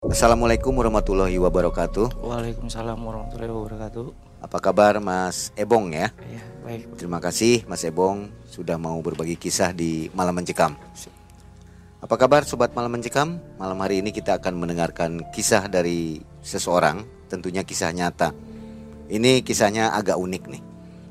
[0.00, 2.24] Assalamualaikum warahmatullahi wabarakatuh.
[2.24, 4.04] Waalaikumsalam warahmatullahi wabarakatuh.
[4.40, 6.08] Apa kabar Mas Ebong ya?
[6.24, 6.96] Ya, baik.
[6.96, 10.72] Terima kasih Mas Ebong sudah mau berbagi kisah di Malam Mencekam.
[12.00, 13.44] Apa kabar Sobat Malam Mencekam?
[13.60, 18.32] Malam hari ini kita akan mendengarkan kisah dari seseorang, tentunya kisah nyata.
[19.12, 20.62] Ini kisahnya agak unik nih.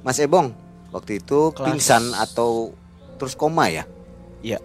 [0.01, 0.49] Mas Ebong,
[0.89, 2.73] waktu itu Kelas- pingsan atau
[3.21, 3.85] terus koma ya?
[4.41, 4.57] Iya.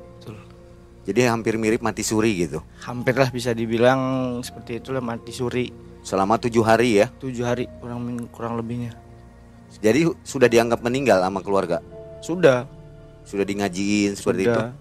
[1.04, 2.64] Jadi hampir mirip mati suri gitu.
[2.80, 4.00] Hampirlah bisa dibilang
[4.40, 5.68] seperti itulah mati suri
[6.00, 7.08] Selama tujuh hari ya.
[7.14, 8.92] tujuh hari kurang kurang lebihnya.
[9.80, 11.80] Jadi sudah dianggap meninggal sama keluarga.
[12.20, 12.64] Sudah,
[13.24, 14.52] Sudah di ngajiin seperti itu.
[14.52, 14.72] sudah.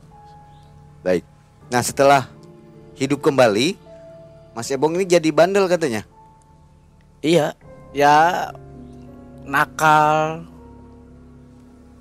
[0.99, 1.23] Baik.
[1.67, 2.27] Nah setelah
[2.95, 3.75] hidup kembali,
[4.51, 6.03] Mas Ebong ini jadi bandel katanya.
[7.19, 7.55] Iya,
[7.91, 8.51] ya
[9.43, 10.43] nakal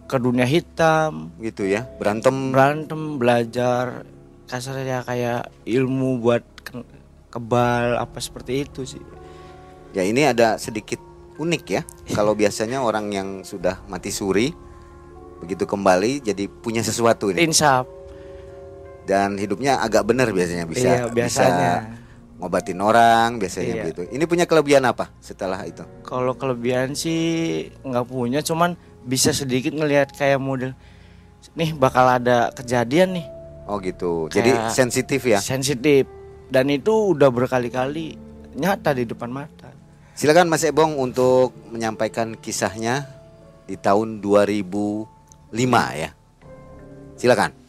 [0.07, 2.51] ke dunia hitam, Gitu ya, berantem.
[2.51, 4.03] berantem, belajar
[4.53, 6.85] kasarnya kayak ilmu buat ke-
[7.29, 9.01] kebal apa seperti itu sih.
[9.93, 11.01] Ya ini ada sedikit
[11.35, 11.83] unik ya.
[12.17, 14.53] Kalau biasanya orang yang sudah mati suri
[15.41, 17.83] begitu kembali jadi punya sesuatu ini Insaf.
[19.03, 21.73] dan hidupnya agak benar biasanya bisa iya, biasanya.
[21.83, 21.99] bisa
[22.39, 23.83] ngobatin orang biasanya Iya.
[23.83, 24.03] begitu.
[24.07, 25.83] Ini punya kelebihan apa setelah itu?
[26.03, 27.19] Kalau kelebihan sih
[27.83, 30.79] nggak punya, cuman bisa sedikit ngelihat kayak model
[31.55, 33.27] nih bakal ada kejadian nih
[33.67, 34.27] Oh gitu.
[34.27, 35.39] Jadi sensitif ya.
[35.39, 36.07] sensitif
[36.51, 38.19] dan itu udah berkali-kali
[38.59, 39.71] nyata di depan mata.
[40.13, 43.09] Silakan Mas Ebong untuk menyampaikan kisahnya
[43.65, 45.09] di tahun 2005
[45.97, 46.11] ya.
[47.17, 47.63] Silakan.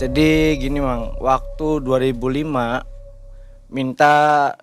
[0.00, 2.48] Jadi gini mang, waktu 2005
[3.68, 4.14] minta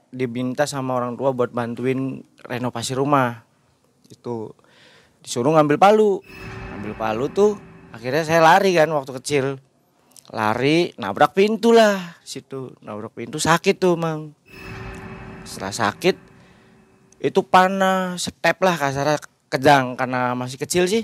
[0.10, 3.46] diminta sama orang tua buat bantuin renovasi rumah.
[4.10, 4.58] Itu
[5.28, 6.24] disuruh ngambil palu.
[6.72, 7.60] Ngambil palu tuh
[7.92, 9.46] akhirnya saya lari kan waktu kecil.
[10.32, 12.72] Lari nabrak pintu lah situ.
[12.80, 14.32] Nabrak pintu sakit tuh mang.
[15.44, 16.16] Setelah sakit
[17.20, 19.20] itu panas, step lah kasarnya
[19.52, 21.04] kejang karena masih kecil sih.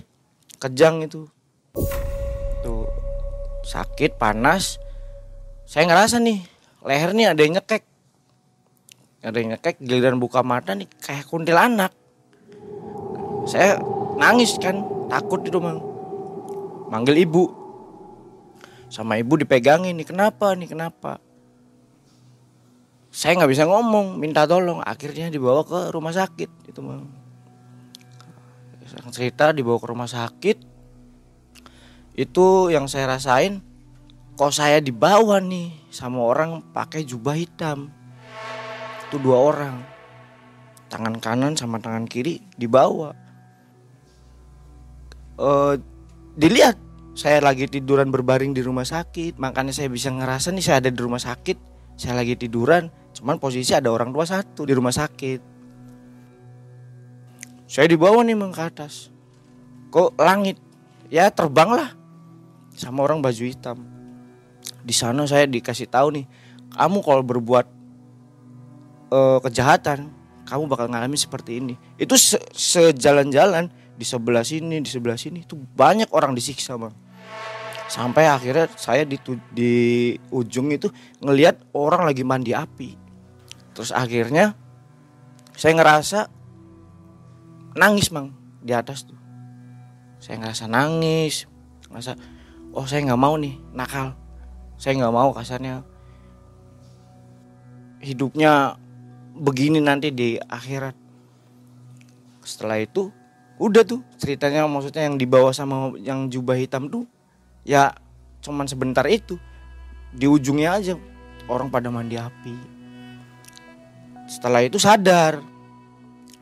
[0.56, 1.28] Kejang itu.
[2.64, 2.88] Tuh
[3.68, 4.80] sakit panas
[5.64, 6.44] saya ngerasa nih
[6.84, 7.84] leher nih ada yang nyekek
[9.24, 11.96] ada yang nyekek giliran buka mata nih kayak kuntilanak
[13.48, 13.80] saya
[14.18, 15.94] nangis kan takut itu mang
[16.94, 17.50] manggil ibu.
[18.94, 21.18] Sama ibu dipegangin nih kenapa nih kenapa?
[23.10, 24.86] Saya nggak bisa ngomong minta tolong.
[24.86, 27.10] Akhirnya dibawa ke rumah sakit itu mang.
[29.10, 30.58] Cerita dibawa ke rumah sakit.
[32.14, 33.66] Itu yang saya rasain
[34.38, 37.90] kok saya dibawa nih sama orang pakai jubah hitam.
[39.10, 39.82] Itu dua orang.
[40.94, 43.23] Tangan kanan sama tangan kiri dibawa
[45.40, 45.74] eh
[46.38, 46.78] dilihat
[47.14, 50.98] saya lagi tiduran berbaring di rumah sakit makanya saya bisa ngerasa nih saya ada di
[50.98, 51.58] rumah sakit
[51.94, 55.54] saya lagi tiduran cuman posisi ada orang tua satu di rumah sakit
[57.70, 59.14] saya dibawa nih Mang, ke atas
[59.94, 60.58] kok langit
[61.14, 61.90] ya terbang lah
[62.74, 63.78] sama orang baju hitam.
[64.84, 66.26] Di sana saya dikasih tahu nih,
[66.76, 67.66] kamu kalau berbuat
[69.14, 70.10] eh, kejahatan,
[70.50, 71.76] kamu bakal ngalamin seperti ini.
[71.96, 76.94] Itu se- sejalan-jalan di sebelah sini, di sebelah sini itu banyak orang disiksa, Bang.
[77.88, 79.22] Sampai akhirnya saya di,
[79.54, 79.74] di
[80.34, 80.90] ujung itu
[81.22, 82.98] ngelihat orang lagi mandi api.
[83.78, 84.58] Terus akhirnya
[85.54, 86.20] saya ngerasa
[87.78, 89.20] nangis, Bang, di atas tuh.
[90.18, 91.46] Saya ngerasa nangis,
[91.94, 92.18] ngerasa
[92.74, 94.18] oh saya nggak mau nih nakal
[94.82, 95.86] saya nggak mau kasarnya
[98.02, 98.76] hidupnya
[99.38, 100.98] begini nanti di akhirat
[102.44, 103.14] setelah itu
[103.62, 107.06] udah tuh ceritanya maksudnya yang dibawa sama yang jubah hitam tuh
[107.64, 107.94] ya
[108.42, 109.38] cuman sebentar itu
[110.14, 110.94] di ujungnya aja
[111.48, 112.56] orang pada mandi api
[114.26, 115.40] setelah itu sadar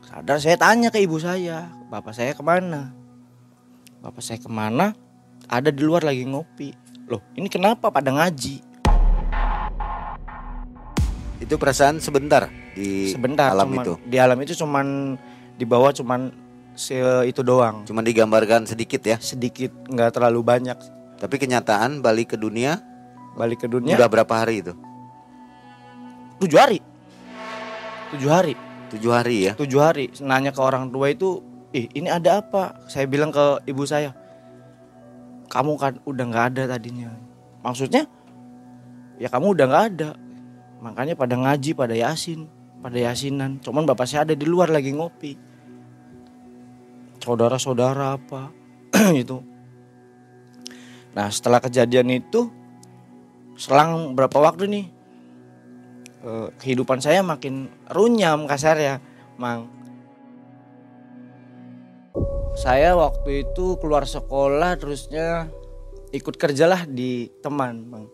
[0.06, 2.90] sadar saya tanya ke ibu saya bapak saya ke mana
[4.02, 4.96] bapak saya ke mana
[5.52, 6.72] ada di luar lagi ngopi.
[7.12, 8.64] Loh, ini kenapa pada ngaji?
[11.44, 13.92] Itu perasaan sebentar di Sebentar alam cuman- itu.
[14.08, 15.18] Di alam itu cuman
[15.58, 16.32] di bawah cuman
[16.74, 16.96] se
[17.28, 17.84] itu doang.
[17.84, 19.16] Cuma digambarkan sedikit ya.
[19.20, 20.78] Sedikit, nggak terlalu banyak.
[21.22, 22.82] Tapi kenyataan balik ke dunia
[23.32, 24.76] Balik ke dunia udah berapa hari itu?
[26.42, 26.78] tujuh hari.
[28.12, 28.54] Tujuh hari,
[28.92, 29.52] Tujuh hari ya.
[29.56, 30.12] tujuh hari.
[30.20, 31.40] Nanya ke orang tua itu,
[31.72, 32.76] ih ini ada apa?
[32.92, 34.12] Saya bilang ke ibu saya,
[35.48, 37.08] kamu kan udah nggak ada tadinya.
[37.64, 38.04] Maksudnya,
[39.16, 40.10] ya kamu udah nggak ada.
[40.84, 42.50] Makanya pada ngaji, pada yasin,
[42.84, 43.56] pada yasinan.
[43.64, 45.38] Cuman bapak saya ada di luar lagi ngopi.
[47.22, 48.50] Saudara-saudara apa
[49.22, 49.38] itu.
[51.14, 52.50] Nah setelah kejadian itu
[53.54, 54.86] selang berapa waktu nih
[56.26, 58.98] eh, kehidupan saya makin runyam kasar ya,
[59.38, 59.70] mang.
[62.58, 65.46] Saya waktu itu keluar sekolah terusnya
[66.10, 68.04] ikut kerjalah di teman, bang,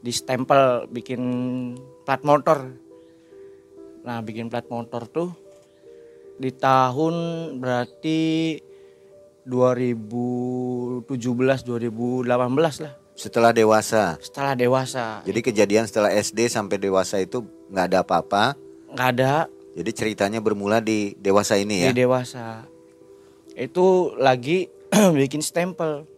[0.00, 1.20] di stempel bikin
[2.06, 2.70] plat motor.
[4.06, 5.41] Nah bikin plat motor tuh
[6.40, 7.14] di tahun
[7.60, 8.22] berarti
[9.46, 12.94] 2017 2018 lah.
[13.12, 14.16] Setelah dewasa.
[14.18, 15.20] setelah dewasa.
[15.28, 18.56] Jadi kejadian setelah SD sampai dewasa itu nggak ada apa-apa.
[18.92, 19.34] nggak ada.
[19.72, 21.92] Jadi ceritanya bermula di dewasa ini ya.
[21.92, 22.64] di dewasa.
[23.52, 24.68] Itu lagi
[25.20, 26.08] bikin stempel.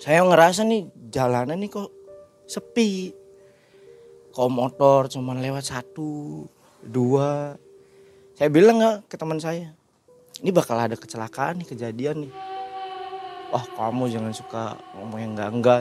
[0.00, 1.90] Saya ngerasa nih jalanan nih kok
[2.48, 3.12] sepi.
[4.32, 6.44] Kok motor cuman lewat satu
[6.80, 7.56] dua
[8.42, 9.70] saya bilang nggak ke teman saya
[10.42, 12.32] ini bakal ada kecelakaan nih kejadian nih.
[13.54, 15.80] Wah kamu jangan suka ngomong yang enggak enggak.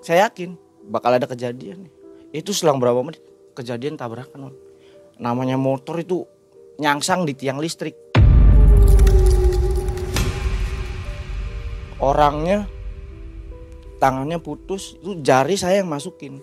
[0.00, 0.56] Saya yakin
[0.88, 1.92] bakal ada kejadian nih.
[2.40, 3.20] Itu selang berapa menit
[3.52, 4.56] kejadian tabrakan
[5.20, 6.24] namanya motor itu
[6.80, 8.00] nyangsang di tiang listrik.
[12.00, 12.64] Orangnya
[14.00, 16.40] tangannya putus itu jari saya yang masukin.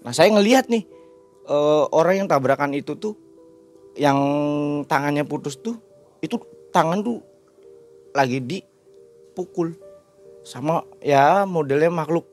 [0.00, 0.88] Nah saya ngelihat nih
[1.52, 3.12] eh, orang yang tabrakan itu tuh
[3.96, 4.18] yang
[4.88, 5.76] tangannya putus tuh
[6.24, 6.40] itu
[6.72, 7.20] tangan tuh
[8.16, 9.76] lagi dipukul.
[10.42, 12.26] Sama ya modelnya makhluk.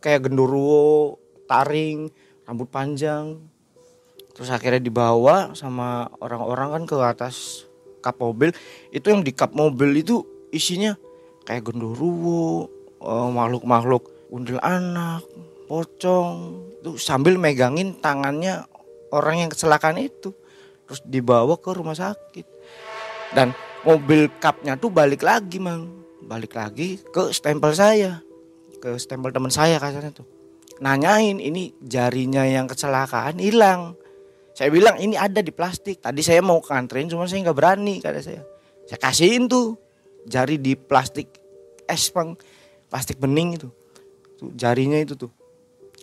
[0.00, 2.08] Kayak genderuwo taring
[2.48, 3.38] rambut panjang.
[4.32, 7.66] Terus akhirnya dibawa sama orang-orang kan ke atas
[8.00, 8.54] kap mobil.
[8.94, 10.96] Itu yang di kap mobil itu isinya
[11.44, 12.70] kayak genderuwo
[13.04, 15.26] eh, makhluk-makhluk undel anak
[15.68, 16.64] pocong.
[16.80, 18.64] Itu sambil megangin tangannya
[19.10, 20.34] orang yang kecelakaan itu
[20.86, 22.46] terus dibawa ke rumah sakit.
[23.30, 23.54] Dan
[23.86, 26.02] mobil kapnya tuh balik lagi mang.
[26.20, 28.22] Balik lagi ke stempel saya
[28.80, 30.26] ke stempel teman saya kasarnya tuh.
[30.80, 33.94] Nanyain ini jarinya yang kecelakaan hilang.
[34.56, 36.00] Saya bilang ini ada di plastik.
[36.00, 38.42] Tadi saya mau nganterin cuma saya nggak berani kata saya.
[38.88, 39.76] Saya kasihin tuh
[40.24, 41.28] jari di plastik
[41.84, 42.32] es bang
[42.88, 43.68] plastik bening itu.
[44.40, 45.30] Tuh jarinya itu tuh.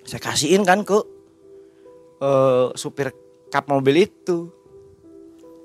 [0.05, 1.16] Saya kasihin kan ke
[2.21, 3.13] eh, supir
[3.49, 4.51] kap mobil itu.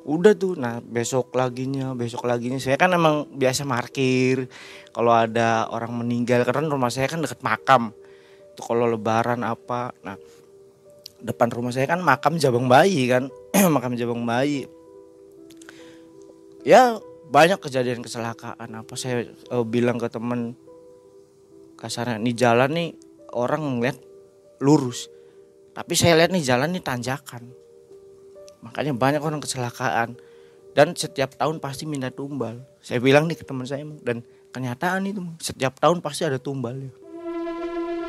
[0.02, 2.58] Udah tuh nah besok laginya besok laginya.
[2.58, 4.50] Saya kan emang biasa parkir.
[4.90, 7.94] Kalau ada orang meninggal karena rumah saya kan deket makam.
[8.58, 10.18] Tuh kalau lebaran apa nah
[11.22, 13.30] depan rumah saya kan makam jabang bayi kan.
[13.74, 14.66] Makam jabang bayi.
[16.66, 16.98] Ya
[17.30, 18.74] banyak kejadian kecelakaan.
[18.74, 20.58] Apa saya eh, bilang ke temen
[21.78, 22.88] kasarnya nih jalan nih
[23.34, 23.98] orang ngeliat
[24.62, 25.10] lurus
[25.72, 27.48] tapi saya lihat nih jalan nih tanjakan.
[28.62, 30.20] Makanya banyak orang kecelakaan.
[30.72, 32.64] Dan setiap tahun pasti minta tumbal.
[32.80, 36.88] Saya bilang nih ke teman saya dan kenyataan itu setiap tahun pasti ada tumbalnya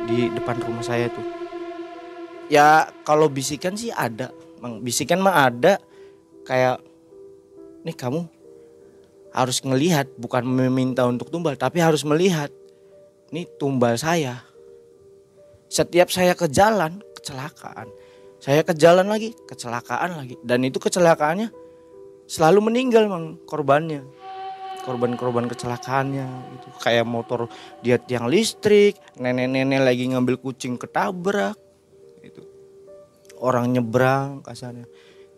[0.08, 1.24] di depan rumah saya tuh.
[2.48, 4.32] Ya kalau bisikan sih ada
[4.80, 5.76] bisikan mah ada.
[6.44, 6.84] Kayak
[7.84, 8.28] nih kamu
[9.32, 12.48] harus ngelihat bukan meminta untuk tumbal tapi harus melihat.
[13.32, 14.40] Nih tumbal saya.
[15.68, 17.88] Setiap saya ke jalan kecelakaan.
[18.36, 20.36] Saya ke jalan lagi kecelakaan lagi.
[20.44, 21.48] Dan itu kecelakaannya
[22.28, 24.04] selalu meninggal mang korbannya.
[24.84, 27.48] Korban-korban kecelakaannya itu kayak motor
[27.80, 31.56] dia tiang listrik nenek-nenek lagi ngambil kucing ketabrak
[32.20, 32.44] itu
[33.40, 34.84] orang nyebrang kasarnya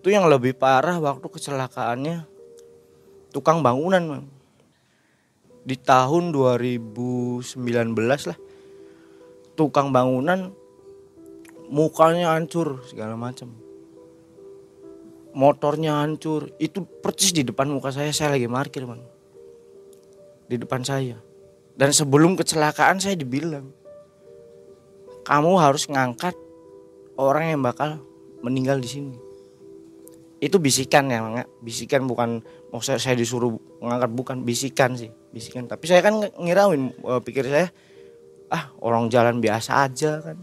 [0.03, 2.27] itu yang lebih parah waktu kecelakaannya.
[3.31, 4.27] Tukang bangunan mang.
[5.63, 7.55] Di tahun 2019
[8.31, 8.39] lah
[9.59, 10.55] tukang bangunan
[11.71, 13.67] mukanya hancur segala macam
[15.37, 16.49] motornya hancur.
[16.57, 18.09] Itu persis di depan muka saya.
[18.11, 19.05] Saya lagi parkir bang.
[20.49, 21.21] Di depan saya.
[21.77, 23.69] Dan sebelum kecelakaan saya dibilang
[25.29, 26.33] kamu harus ngangkat
[27.21, 28.01] orang yang bakal
[28.41, 29.15] meninggal di sini.
[30.41, 31.45] Itu bisikan ya Mang, ya.
[31.65, 33.53] bisikan bukan mau saya, saya disuruh
[33.85, 34.37] ngangkat bukan.
[34.41, 35.69] Bisikan sih bisikan.
[35.69, 37.69] Tapi saya kan ngirauin eh, pikir saya
[38.47, 40.39] ah orang jalan biasa aja kan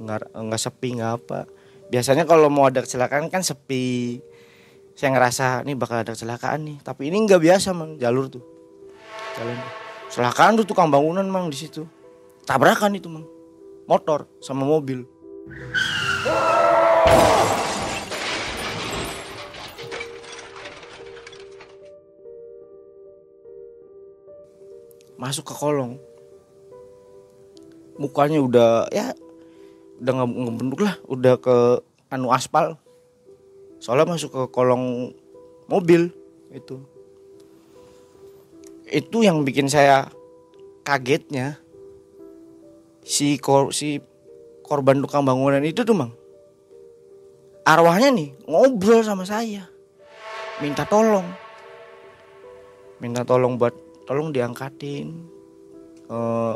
[0.00, 1.44] nggak nggak sepi nggak apa.
[1.92, 4.18] Biasanya kalau mau ada kecelakaan kan sepi.
[4.96, 6.76] Saya ngerasa nih bakal ada kecelakaan nih.
[6.80, 8.44] Tapi ini nggak biasa mang jalur tuh.
[9.36, 9.58] Jalan
[10.08, 11.84] kecelakaan tuh tukang bangunan mang di situ.
[12.48, 13.26] Tabrakan itu mang.
[13.84, 15.04] Motor sama mobil.
[25.20, 26.00] Masuk ke kolong.
[28.00, 29.12] Mukanya udah ya
[30.00, 31.56] udah nge- ngebentuk lah udah ke
[32.08, 32.80] anu aspal.
[33.80, 35.12] Soalnya masuk ke kolong
[35.68, 36.12] mobil
[36.52, 36.80] itu.
[38.88, 40.10] Itu yang bikin saya
[40.82, 41.60] kagetnya.
[43.04, 44.00] Si kor si
[44.64, 46.12] korban tukang bangunan itu tuh mang.
[47.64, 49.68] Arwahnya nih ngobrol sama saya.
[50.60, 51.24] Minta tolong.
[53.00, 53.72] Minta tolong buat
[54.04, 55.08] tolong diangkatin.
[56.10, 56.54] Eh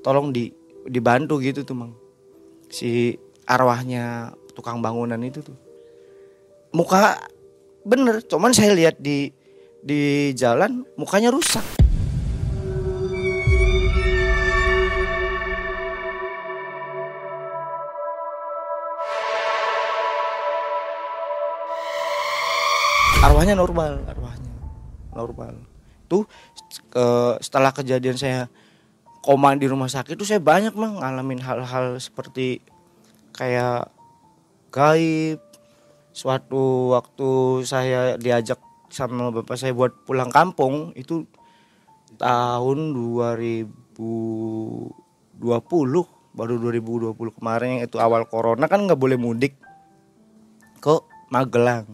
[0.00, 0.50] tolong di
[0.82, 2.01] dibantu gitu tuh mang
[2.72, 5.56] si arwahnya tukang bangunan itu tuh.
[6.72, 7.20] Muka
[7.84, 9.28] bener cuman saya lihat di
[9.84, 11.60] di jalan mukanya rusak.
[23.20, 24.52] Arwahnya normal arwahnya
[25.12, 25.54] normal.
[26.08, 26.24] Tuh
[26.96, 28.48] eh, setelah kejadian saya
[29.22, 32.58] koma di rumah sakit tuh saya banyak mang ngalamin hal-hal seperti
[33.30, 33.88] kayak
[34.74, 35.38] gaib
[36.12, 38.58] suatu waktu saya diajak
[38.92, 41.24] sama bapak saya buat pulang kampung itu
[42.20, 43.64] tahun 2020
[46.32, 49.56] baru 2020 kemarin itu awal corona kan nggak boleh mudik
[50.82, 50.94] ke
[51.32, 51.88] Magelang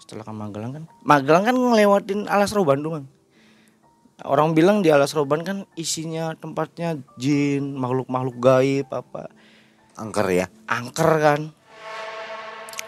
[0.00, 3.06] setelah ke Magelang kan Magelang kan ngelewatin Alas Roban tuh Bang.
[4.22, 9.34] Orang bilang di Alas Roban kan isinya tempatnya jin makhluk-makhluk gaib apa.
[9.94, 10.46] Angker ya.
[10.70, 11.40] angker kan.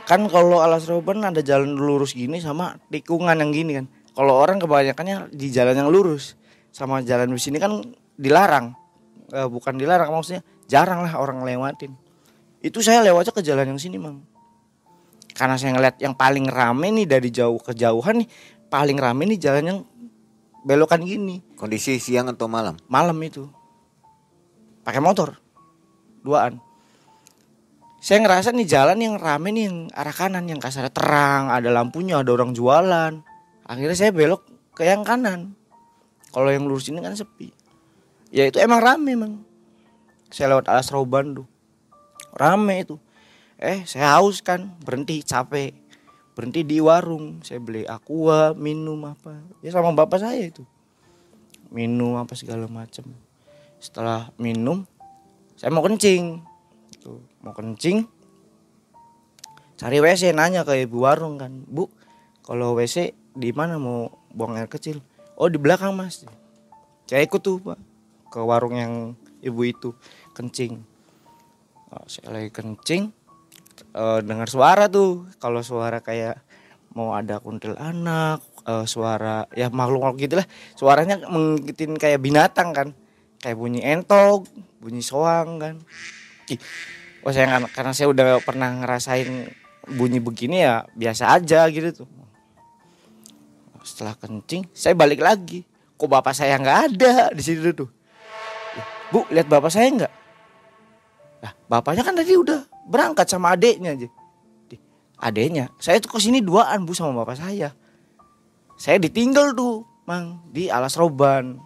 [0.07, 3.87] Kan kalau alas roban ada jalan lurus gini sama tikungan yang gini kan.
[4.15, 6.39] Kalau orang kebanyakannya di jalan yang lurus.
[6.71, 7.83] Sama jalan di sini kan
[8.15, 8.75] dilarang.
[9.35, 11.91] Eh, bukan dilarang maksudnya jarang lah orang lewatin.
[12.63, 14.23] Itu saya lewatnya ke jalan yang sini mang.
[15.35, 18.29] Karena saya ngeliat yang paling rame nih dari jauh kejauhan nih
[18.71, 19.79] paling rame nih jalan yang
[20.67, 21.39] belokan gini.
[21.55, 22.75] Kondisi siang atau malam?
[22.91, 23.47] malam itu.
[24.83, 25.39] Pakai motor.
[26.27, 26.59] Duaan.
[28.03, 32.19] Saya ngerasa nih jalan yang rame nih yang arah kanan yang kasarnya terang ada lampunya
[32.19, 33.23] ada orang jualan.
[33.67, 35.55] Akhirnya saya belok ke yang kanan.
[36.35, 37.51] Kalau yang lurus ini kan sepi.
[38.35, 39.33] Ya itu emang rame emang
[40.31, 41.47] saya lewat alas roban tuh
[42.37, 43.01] rame itu.
[43.57, 45.73] Eh saya haus kan berhenti capek
[46.37, 49.41] berhenti di warung saya beli aqua minum apa.
[49.65, 50.61] Ya sama bapak saya itu.
[51.73, 53.09] Minum apa segala macam.
[53.81, 54.85] Setelah minum
[55.57, 56.45] saya mau kencing.
[57.01, 58.05] Tuh, mau kencing
[59.77, 61.65] cari WC nanya ke ibu warung kan.
[61.65, 61.89] Bu
[62.45, 65.01] kalau WC di mana mau buang air kecil?
[65.41, 66.25] Oh di belakang mas.
[67.09, 67.81] Saya ikut tuh pak
[68.29, 68.93] ke warung yang
[69.41, 69.97] ibu itu
[70.37, 70.85] kencing.
[71.93, 73.09] Oh, saya lagi kencing
[73.97, 75.27] eh, dengar suara tuh.
[75.43, 76.41] Kalau suara kayak
[76.97, 80.47] mau ada kuntil anak eh, suara ya makhluk makhluk gitulah.
[80.79, 82.89] Suaranya mengikutin kayak binatang kan.
[83.41, 84.49] Kayak bunyi entok
[84.81, 85.75] bunyi soang kan.
[86.47, 86.61] Ih,
[87.27, 89.51] oh saya kan- karena saya udah pernah ngerasain
[89.87, 92.09] bunyi begini ya biasa aja gitu tuh.
[93.87, 95.63] Setelah kencing saya balik lagi.
[95.97, 97.89] Kok bapak saya nggak ada di situ tuh?
[99.15, 100.26] Bu lihat bapak saya nggak
[101.47, 104.11] Lah, bapaknya kan tadi udah berangkat sama adeknya aja.
[105.23, 107.71] Adeknya, saya tuh ke sini duaan bu sama bapak saya.
[108.75, 111.63] Saya ditinggal tuh, mang di alas roban,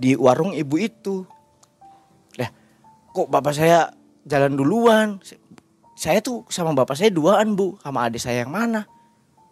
[0.00, 1.28] di warung ibu itu.
[2.40, 2.48] Lah,
[3.12, 3.92] kok bapak saya
[4.24, 5.20] jalan duluan?
[5.92, 8.88] Saya tuh sama bapak saya duaan bu, sama adik saya yang mana?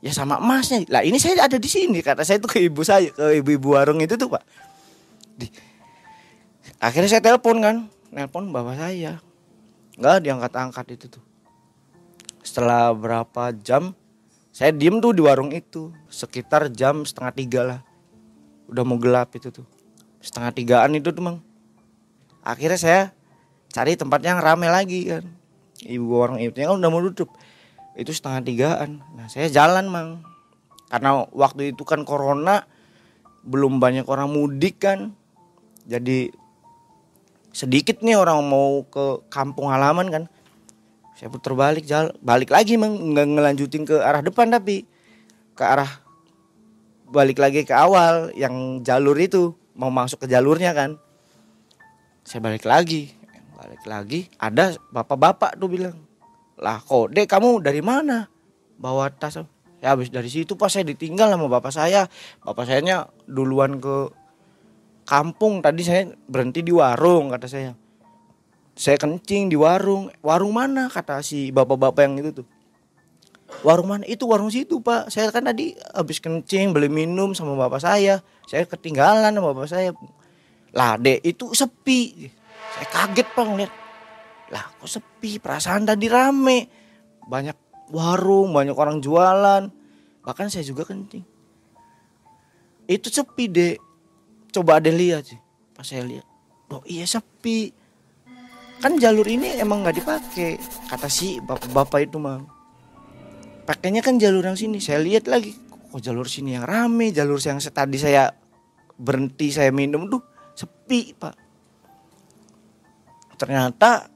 [0.00, 0.88] Ya sama emasnya.
[0.88, 4.00] Lah ini saya ada di sini, kata saya tuh ke ibu saya, ke ibu-ibu warung
[4.00, 4.42] itu tuh pak.
[5.36, 5.52] Di-
[6.80, 7.76] Akhirnya saya telepon kan,
[8.10, 9.22] nelpon bapak saya.
[9.98, 11.24] Nggak diangkat-angkat itu tuh.
[12.42, 13.94] Setelah berapa jam
[14.50, 15.94] saya diem tuh di warung itu.
[16.10, 17.80] Sekitar jam setengah tiga lah.
[18.66, 19.66] Udah mau gelap itu tuh.
[20.20, 21.38] Setengah tigaan itu tuh mang.
[22.42, 23.02] Akhirnya saya
[23.70, 25.24] cari tempat yang rame lagi kan.
[25.80, 27.32] Ibu warung itu kan udah mau tutup.
[27.94, 29.00] Itu setengah tigaan.
[29.16, 30.08] Nah saya jalan mang.
[30.90, 32.66] Karena waktu itu kan corona
[33.46, 35.14] belum banyak orang mudik kan.
[35.86, 36.34] Jadi
[37.50, 40.24] sedikit nih orang mau ke kampung halaman kan.
[41.18, 44.88] Saya putar balik jalan balik lagi emang nggak ngelanjutin ke arah depan tapi
[45.52, 46.00] ke arah
[47.10, 49.52] balik lagi ke awal yang jalur itu.
[49.76, 50.96] Mau masuk ke jalurnya kan.
[52.24, 53.12] Saya balik lagi.
[53.60, 55.96] Balik lagi ada bapak-bapak tuh bilang
[56.56, 58.24] lah kok dek kamu dari mana?
[58.80, 59.36] Bawa tas.
[59.80, 62.08] Ya habis dari situ pas saya ditinggal sama bapak saya.
[62.44, 64.12] Bapak sayanya duluan ke
[65.10, 67.74] kampung tadi saya berhenti di warung kata saya.
[68.78, 70.06] Saya kencing di warung.
[70.22, 70.86] Warung mana?
[70.86, 72.46] Kata si bapak-bapak yang itu tuh.
[73.66, 74.06] Warung mana?
[74.06, 75.10] Itu warung situ pak.
[75.10, 78.22] Saya kan tadi habis kencing beli minum sama bapak saya.
[78.46, 79.90] Saya ketinggalan sama bapak saya.
[80.70, 82.30] Lah dek itu sepi.
[82.78, 83.72] Saya kaget pak ngeliat.
[84.54, 85.42] Lah kok sepi?
[85.42, 86.70] Perasaan tadi rame.
[87.26, 89.66] Banyak warung banyak orang jualan.
[90.22, 91.26] Bahkan saya juga kencing.
[92.86, 93.89] Itu sepi dek
[94.50, 95.40] coba ada lihat sih.
[95.74, 96.26] Pas saya lihat
[96.70, 97.74] oh iya sepi.
[98.80, 100.56] Kan jalur ini emang nggak dipakai
[100.88, 102.40] kata si bapak-bapak itu mah.
[103.68, 104.80] Pakainya kan jalur yang sini.
[104.80, 105.52] Saya lihat lagi
[105.90, 108.32] kok jalur sini yang rame jalur yang tadi saya
[108.96, 110.08] berhenti saya minum.
[110.08, 110.22] Tuh
[110.56, 111.36] sepi pak.
[113.36, 114.08] Ternyata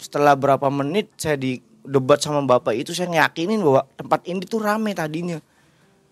[0.00, 4.60] setelah berapa menit saya di debat sama bapak itu saya ngeyakinin bahwa tempat ini tuh
[4.60, 5.40] rame tadinya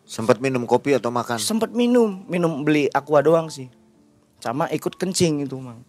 [0.06, 1.36] sempat minum kopi atau makan?
[1.36, 2.25] Sempat minum.
[2.30, 3.68] Minum beli aqua doang sih.
[4.40, 5.82] Sama ikut kencing itu mang.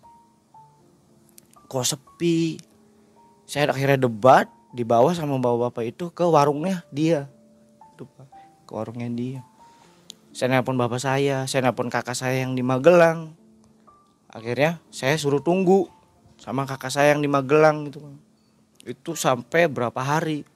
[1.70, 2.58] Kok sepi?
[3.48, 7.30] Saya akhirnya debat di bawah sama bapak-bapak itu ke warungnya dia.
[8.68, 9.42] Ke warungnya dia.
[10.36, 13.38] Saya nelpon bapak saya saya nelpon kakak saya yang di Magelang.
[14.28, 15.88] Akhirnya saya suruh tunggu
[16.38, 18.02] sama kakak saya yang di Magelang itu
[18.88, 20.48] itu sampai berapa hari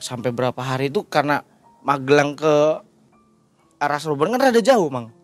[0.00, 1.42] sampai berapa hari itu karena
[1.78, 2.54] Magelang ke
[3.78, 5.14] arah Serobon kan rada jauh mang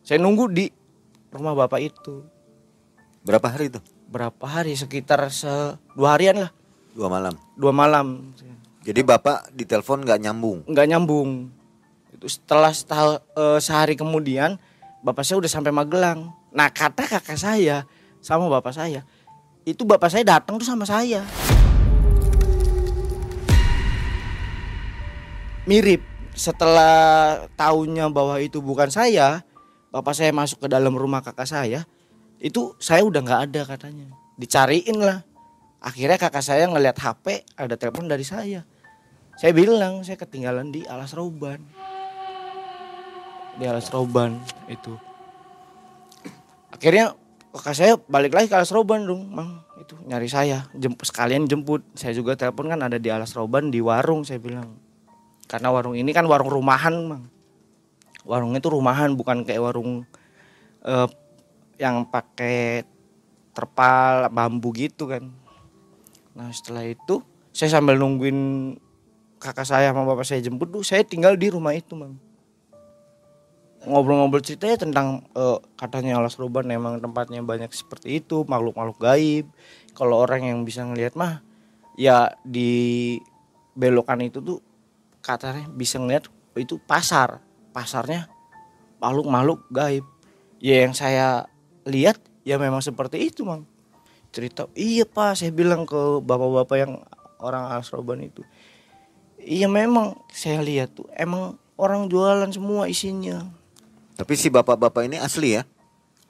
[0.00, 0.66] saya nunggu di
[1.28, 2.24] rumah bapak itu
[3.28, 3.80] Berapa hari itu?
[4.08, 4.72] Berapa hari?
[4.72, 5.52] Sekitar se
[5.92, 6.50] dua harian lah.
[6.96, 7.36] Dua malam.
[7.60, 8.32] Dua malam.
[8.80, 10.64] Jadi bapak ditelepon nggak nyambung?
[10.64, 11.52] Nggak nyambung.
[12.16, 14.56] Itu setelah setahun, uh, sehari kemudian
[15.04, 16.32] bapak saya udah sampai Magelang.
[16.56, 17.84] Nah kata kakak saya
[18.24, 19.04] sama bapak saya
[19.68, 21.20] itu bapak saya datang tuh sama saya.
[25.68, 26.00] Mirip.
[26.32, 29.44] Setelah tahunya bahwa itu bukan saya,
[29.92, 31.84] bapak saya masuk ke dalam rumah kakak saya
[32.40, 34.08] itu saya udah nggak ada katanya.
[34.40, 35.20] Dicariin lah.
[35.84, 38.64] Akhirnya kakak saya ngeliat HP ada telepon dari saya.
[39.36, 41.60] Saya bilang saya ketinggalan di alas roban.
[43.60, 44.40] Di alas roban
[44.72, 44.96] itu.
[46.72, 47.12] Akhirnya
[47.52, 51.84] kakak saya balik lagi ke alas roban dong mang itu nyari saya jemput sekalian jemput.
[51.92, 54.87] Saya juga telepon kan ada di alas roban di warung saya bilang
[55.48, 57.24] karena warung ini kan warung rumahan mang.
[58.28, 60.04] Warungnya itu rumahan bukan kayak warung
[60.84, 61.08] uh,
[61.80, 62.84] yang pakai
[63.56, 65.32] terpal bambu gitu kan.
[66.36, 67.24] Nah setelah itu
[67.56, 68.76] saya sambil nungguin
[69.40, 72.20] kakak saya sama bapak saya jemput tuh saya tinggal di rumah itu mang.
[73.88, 79.46] Ngobrol-ngobrol ceritanya tentang uh, katanya alas roban emang tempatnya banyak seperti itu makhluk-makhluk gaib.
[79.96, 81.40] Kalau orang yang bisa ngelihat mah
[81.96, 83.16] ya di
[83.72, 84.67] belokan itu tuh
[85.20, 87.42] katanya bisa ngelihat itu pasar.
[87.70, 88.26] Pasarnya
[88.98, 90.04] makhluk-makhluk gaib.
[90.58, 91.46] Ya yang saya
[91.86, 93.64] lihat ya memang seperti itu mang.
[94.34, 96.92] Cerita iya pak saya bilang ke bapak-bapak yang
[97.38, 98.42] orang asroban itu.
[99.38, 103.46] Iya memang saya lihat tuh emang orang jualan semua isinya.
[104.18, 105.62] Tapi si bapak-bapak ini asli ya?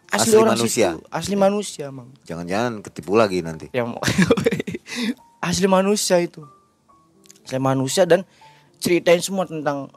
[0.09, 0.89] Asli, asli orang manusia.
[0.97, 2.09] situ, asli manusia mang.
[2.25, 3.73] Jangan-jangan ketipu lagi nanti.
[3.73, 3.97] Yang
[5.49, 6.45] asli manusia itu.
[7.49, 8.29] Saya manusia dan
[8.79, 9.91] ceritain semua tentang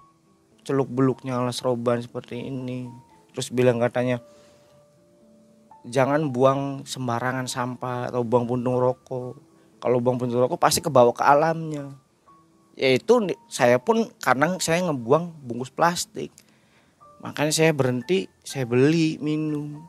[0.62, 2.89] celuk beluknya alas roban seperti ini
[3.34, 4.22] terus bilang katanya
[5.88, 9.38] jangan buang sembarangan sampah atau buang puntung rokok.
[9.82, 11.94] Kalau buang puntung rokok pasti kebawa ke alamnya.
[12.78, 16.30] Yaitu saya pun kadang saya ngebuang bungkus plastik.
[17.22, 19.86] Makanya saya berhenti, saya beli minum.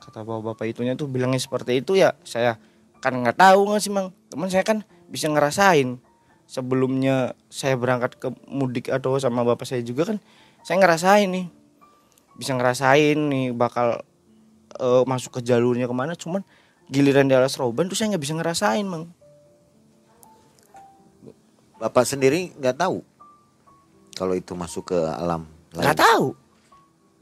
[0.00, 2.60] Kata bapak-bapak itunya tuh bilangnya seperti itu ya saya
[3.00, 4.12] kan nggak tahu nggak sih mang.
[4.28, 5.96] Teman saya kan bisa ngerasain
[6.44, 10.18] sebelumnya saya berangkat ke mudik atau sama bapak saya juga kan
[10.64, 11.46] saya ngerasain nih
[12.34, 14.02] bisa ngerasain nih bakal
[14.78, 16.42] uh, masuk ke jalurnya ke mana cuman
[16.90, 19.08] giliran di alas roban tuh saya nggak bisa ngerasain mang.
[21.80, 23.04] Bapak sendiri nggak tahu
[24.14, 26.36] kalau itu masuk ke alam nggak tahu.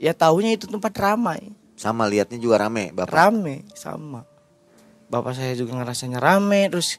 [0.02, 1.54] Ya tahunya itu tempat ramai.
[1.78, 3.12] Sama liatnya juga rame bapak.
[3.12, 4.26] Rame sama.
[5.12, 6.98] Bapak saya juga ngerasanya rame terus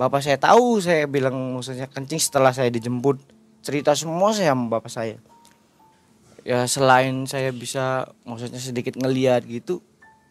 [0.00, 3.20] bapak saya tahu saya bilang maksudnya kencing setelah saya dijemput
[3.60, 5.20] cerita semua saya sama bapak saya
[6.40, 9.84] ya selain saya bisa maksudnya sedikit ngeliat gitu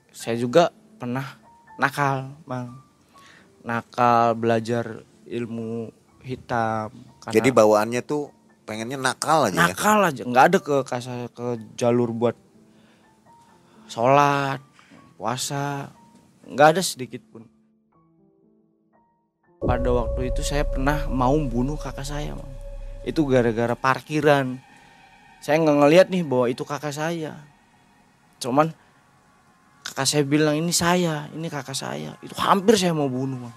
[0.09, 1.37] saya juga pernah
[1.77, 2.73] nakal bang
[3.61, 5.93] nakal belajar ilmu
[6.25, 6.89] hitam
[7.21, 8.33] karena jadi bawaannya tuh
[8.65, 9.69] pengennya nakal aja ya?
[9.69, 10.09] nakal ya?
[10.09, 12.33] aja nggak ada ke kasar ke jalur buat
[13.85, 14.65] sholat
[15.13, 15.93] puasa
[16.49, 17.45] nggak ada sedikit pun
[19.59, 22.51] pada waktu itu saya pernah mau bunuh kakak saya bang.
[23.07, 24.59] itu gara-gara parkiran.
[25.39, 27.39] Saya nggak ngeliat nih bahwa itu kakak saya.
[28.43, 28.75] Cuman
[29.87, 32.19] kakak saya bilang ini saya ini kakak saya.
[32.19, 33.47] Itu hampir saya mau bunuh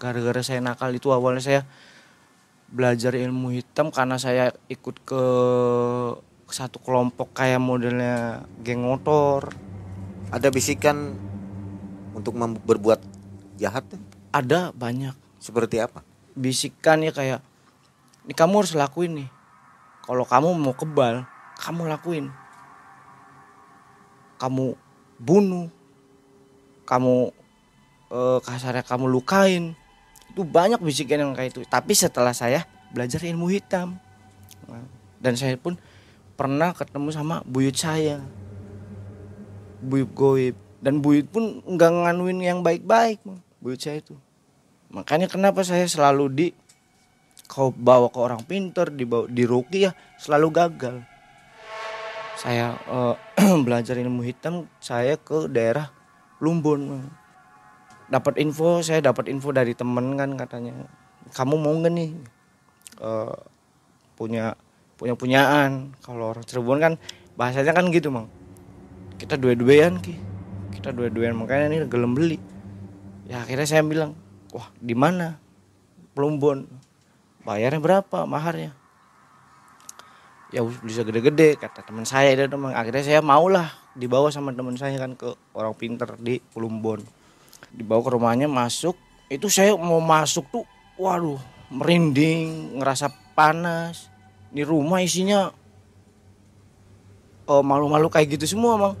[0.00, 1.60] gara-gara saya nakal itu awalnya saya
[2.72, 5.22] belajar ilmu hitam karena saya ikut ke
[6.50, 9.52] satu kelompok kayak modelnya geng motor.
[10.32, 11.14] Ada bisikan
[12.16, 13.04] untuk berbuat
[13.60, 13.84] jahat?
[14.32, 16.04] Ada banyak seperti apa?
[16.36, 17.40] Bisikan ya kayak
[18.28, 19.28] ini kamu harus lakuin nih.
[20.04, 21.24] Kalau kamu mau kebal
[21.58, 22.28] kamu lakuin.
[24.36, 24.76] Kamu
[25.16, 25.68] bunuh.
[26.84, 27.32] Kamu
[28.12, 29.72] eh, kasarnya kamu lukain.
[30.30, 31.64] Itu banyak bisikan yang kayak itu.
[31.64, 33.96] Tapi setelah saya belajar ilmu hitam.
[34.68, 34.84] Nah,
[35.20, 35.80] dan saya pun
[36.36, 38.20] pernah ketemu sama buyut saya.
[39.80, 40.56] Buyut goib.
[40.80, 43.20] Dan buyut pun nggak nganuin yang baik-baik
[43.60, 44.16] buyut saya itu
[44.90, 46.46] makanya kenapa saya selalu di
[47.50, 51.02] kau bawa ke orang pinter dibawa di ruki ya selalu gagal.
[52.38, 53.14] Saya eh,
[53.66, 55.90] belajar ilmu hitam saya ke daerah
[56.38, 57.06] Lumbon Mang.
[58.10, 60.86] dapat info saya dapat info dari temen kan katanya.
[61.34, 62.10] Kamu mau nggak nih?
[63.02, 63.36] Eh,
[64.14, 64.54] punya
[64.94, 65.90] punya punyaan.
[66.06, 66.92] Kalau orang Cirebon kan
[67.34, 68.30] bahasanya kan gitu mang.
[69.18, 70.14] Kita dua-duaan ki.
[70.70, 72.38] Kita dua-duaan makanya ini gelem beli.
[73.26, 74.14] Ya akhirnya saya bilang
[74.54, 75.38] wah di mana?
[76.14, 76.66] Plumbon.
[77.46, 78.26] Bayarnya berapa?
[78.28, 78.76] Maharnya?
[80.50, 82.34] Ya bisa gede-gede kata teman saya.
[82.34, 87.00] Itu teman akhirnya saya maulah dibawa sama teman saya kan ke orang pinter di Plumbon.
[87.70, 88.98] Dibawa ke rumahnya masuk.
[89.30, 90.64] Itu saya mau masuk tuh
[90.98, 91.38] waduh
[91.70, 93.08] merinding ngerasa
[93.38, 94.10] panas.
[94.50, 95.54] Di rumah isinya
[97.46, 98.96] oh, malu-malu kayak gitu semua mang.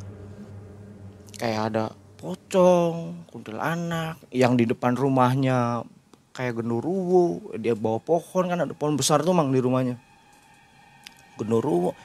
[1.38, 1.84] Kayak ada
[2.20, 5.86] pocong kuntilanak yang di depan rumahnya
[6.34, 9.96] kayak genderuwo dia bawa pohon kan ada pohon besar tuh mang di rumahnya.
[11.38, 11.96] Genderuwo.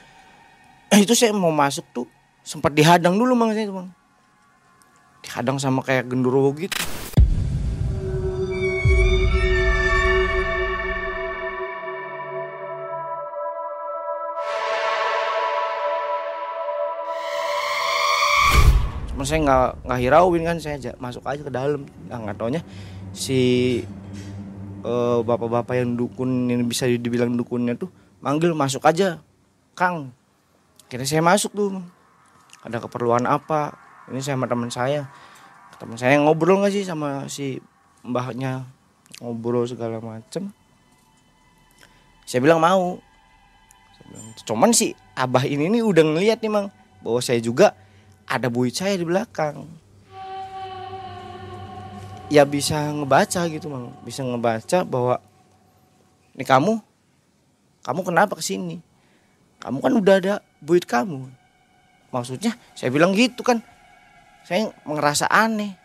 [0.94, 2.06] Itu saya mau masuk tuh
[2.46, 3.90] sempat dihadang dulu mang saya mang.
[5.26, 6.95] Dihadang sama kayak genderuwo gitu
[19.26, 21.82] saya nggak nggak hirauin kan saya masuk aja ke dalam.
[22.06, 22.62] Nah nggak taunya
[23.10, 23.40] si
[24.86, 27.90] eh, bapak-bapak yang dukun yang bisa dibilang dukunnya tuh
[28.22, 29.20] manggil masuk aja
[29.76, 30.14] kang
[30.86, 31.82] kira saya masuk tuh.
[32.66, 33.78] Ada keperluan apa?
[34.10, 35.06] Ini saya sama teman saya.
[35.78, 37.62] Teman saya ngobrol nggak sih sama si
[38.02, 38.66] mbahnya?
[39.22, 40.50] Ngobrol segala macem.
[42.26, 42.98] Saya bilang mau.
[44.46, 46.70] Cuman si abah ini nih udah ngeliat nih mang
[47.02, 47.74] bahwa saya juga
[48.26, 49.70] ada buit saya di belakang.
[52.26, 53.94] Ya bisa ngebaca gitu mang.
[54.02, 55.22] Bisa ngebaca bahwa
[56.34, 56.82] ini kamu
[57.86, 58.82] kamu kenapa ke sini?
[59.62, 61.30] Kamu kan udah ada buit kamu.
[62.10, 63.62] Maksudnya saya bilang gitu kan.
[64.42, 65.78] Saya ngerasa aneh.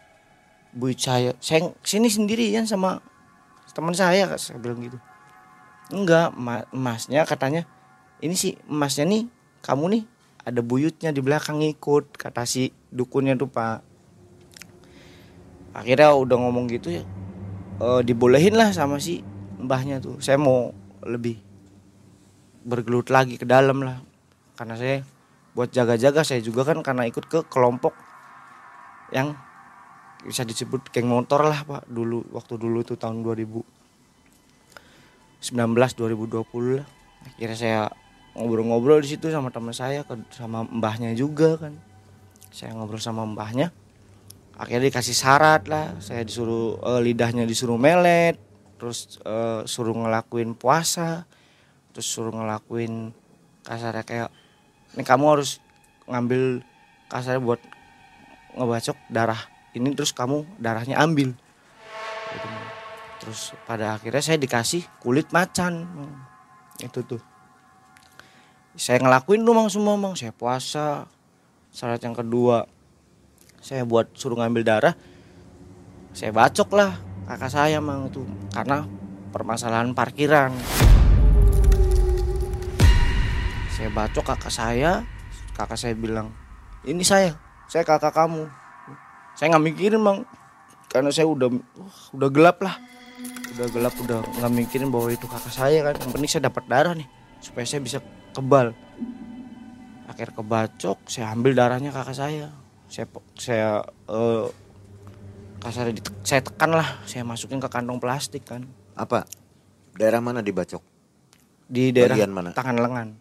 [0.73, 3.05] Buit saya saya sini sendirian sama
[3.71, 4.97] teman saya saya bilang gitu.
[5.93, 7.69] Enggak ma- emasnya katanya
[8.23, 9.23] ini sih emasnya nih
[9.61, 10.03] kamu nih
[10.41, 13.85] ada buyutnya di belakang ngikut kata si dukunnya tuh pak.
[15.71, 17.03] Akhirnya udah ngomong gitu ya
[17.81, 19.21] eh, dibolehin lah sama si
[19.61, 20.17] mbahnya tuh.
[20.21, 20.73] Saya mau
[21.05, 21.37] lebih
[22.65, 24.01] bergelut lagi ke dalam lah.
[24.57, 25.01] Karena saya
[25.53, 27.93] buat jaga-jaga saya juga kan karena ikut ke kelompok
[29.11, 29.35] yang
[30.21, 31.85] bisa disebut geng motor lah pak.
[31.89, 33.65] Dulu waktu dulu itu tahun 2019
[35.45, 36.87] 2020 lah.
[37.21, 37.93] Akhirnya saya
[38.37, 41.75] ngobrol-ngobrol di situ sama teman saya sama mbahnya juga kan.
[42.51, 43.71] Saya ngobrol sama mbahnya
[44.59, 45.97] akhirnya dikasih syarat lah.
[46.03, 48.39] Saya disuruh eh, lidahnya disuruh melet
[48.77, 51.29] terus eh, suruh ngelakuin puasa
[51.91, 53.11] terus suruh ngelakuin
[53.67, 54.29] kasarnya kayak
[54.95, 55.59] ini kamu harus
[56.07, 56.63] ngambil
[57.11, 57.61] kasarnya buat
[58.55, 59.39] ngebacok darah
[59.71, 61.31] ini terus kamu darahnya ambil.
[62.31, 62.47] Gitu,
[63.23, 65.87] terus pada akhirnya saya dikasih kulit macan.
[66.79, 67.30] Itu tuh
[68.75, 70.13] saya ngelakuin tuh mang semua mang.
[70.15, 71.07] Saya puasa.
[71.71, 72.67] Syarat yang kedua
[73.61, 74.97] saya buat suruh ngambil darah
[76.11, 76.97] saya bacok lah
[77.29, 78.83] kakak saya mang itu karena
[79.31, 80.51] permasalahan parkiran.
[83.71, 85.07] Saya bacok kakak saya
[85.55, 86.35] kakak saya bilang
[86.83, 87.39] ini saya
[87.71, 88.51] saya kakak kamu.
[89.39, 90.27] Saya nggak mikirin mang
[90.91, 92.75] karena saya udah wah, udah gelap lah.
[93.55, 95.95] Udah gelap udah nggak mikirin bahwa itu kakak saya kan.
[95.95, 97.07] Yang penting saya dapat darah nih
[97.39, 98.73] supaya saya bisa kebal.
[100.07, 102.51] Akhir kebacok saya ambil darahnya kakak saya.
[102.91, 103.07] Saya
[103.39, 103.69] saya
[104.11, 104.45] eh,
[105.63, 106.99] kasar dite- saya tekan lah.
[107.07, 108.67] Saya masukin ke kantong plastik kan.
[108.95, 109.23] Apa?
[109.95, 110.83] Daerah mana dibacok?
[111.71, 112.51] di daerah Bagian mana?
[112.51, 113.15] tangan lengan.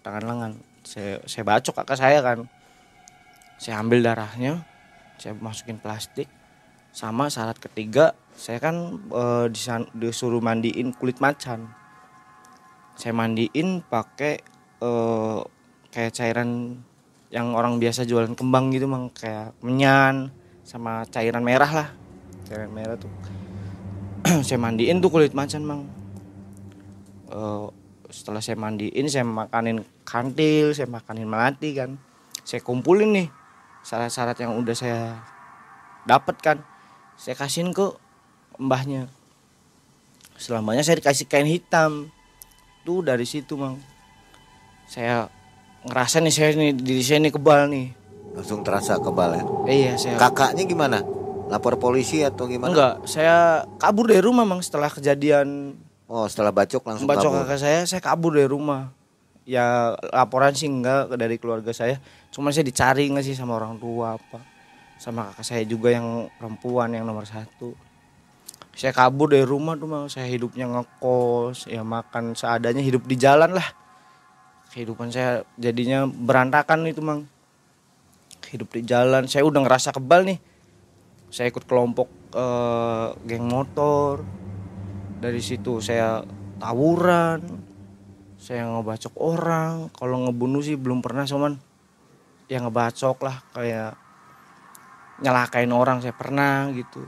[0.00, 0.52] Tangan lengan.
[0.88, 2.48] Saya saya bacok kakak saya kan.
[3.60, 4.64] Saya ambil darahnya
[5.20, 6.24] saya masukin plastik.
[6.96, 9.04] Sama syarat ketiga saya kan
[9.52, 11.68] disan- disuruh mandiin kulit macan
[12.94, 14.38] saya mandiin pakai
[14.82, 15.40] eh,
[15.90, 16.78] kayak cairan
[17.34, 19.10] yang orang biasa jualan kembang gitu mang.
[19.10, 20.30] Kayak menyan
[20.62, 21.88] sama cairan merah lah.
[22.46, 23.10] Cairan merah tuh.
[24.46, 25.82] Saya mandiin tuh kulit macan mang.
[27.34, 27.66] Eh,
[28.14, 31.98] setelah saya mandiin saya makanin kantil saya makanin melati kan.
[32.46, 33.28] Saya kumpulin nih
[33.82, 35.18] syarat-syarat yang udah saya
[36.06, 36.62] dapatkan
[37.18, 37.90] saya kasihin ke
[38.62, 39.10] mbahnya.
[40.38, 42.14] Selamanya saya dikasih kain hitam
[42.84, 43.80] tuh dari situ mang
[44.84, 45.26] saya
[45.82, 47.88] ngerasa nih saya nih diri saya nih kebal nih
[48.34, 49.42] Langsung terasa kebal ya.
[49.64, 50.98] iya saya Kakaknya gimana?
[51.46, 52.68] Lapor polisi atau gimana?
[52.68, 57.40] enggak saya kabur dari rumah mang setelah kejadian Oh, setelah bacok langsung Bacok kabur.
[57.42, 58.92] kakak saya, saya kabur dari rumah.
[59.42, 61.96] Ya laporan sih enggak dari keluarga saya.
[62.28, 64.36] Cuma saya dicari nggak sih sama orang tua apa.
[64.96, 67.72] Sama kakak saya juga yang perempuan yang nomor satu.
[68.74, 73.54] Saya kabur dari rumah tuh mau saya hidupnya ngekos, ya makan seadanya hidup di jalan
[73.54, 73.68] lah.
[74.74, 77.30] Kehidupan saya jadinya berantakan itu mang.
[78.50, 80.38] Hidup di jalan, saya udah ngerasa kebal nih.
[81.30, 84.26] Saya ikut kelompok eh, geng motor,
[85.22, 86.26] dari situ saya
[86.58, 87.40] tawuran.
[88.36, 89.88] Saya ngebacok orang.
[89.94, 91.56] Kalau ngebunuh sih belum pernah cuman
[92.50, 93.96] ya ngebacok lah kayak
[95.22, 96.02] nyelakain orang.
[96.04, 97.00] Saya pernah gitu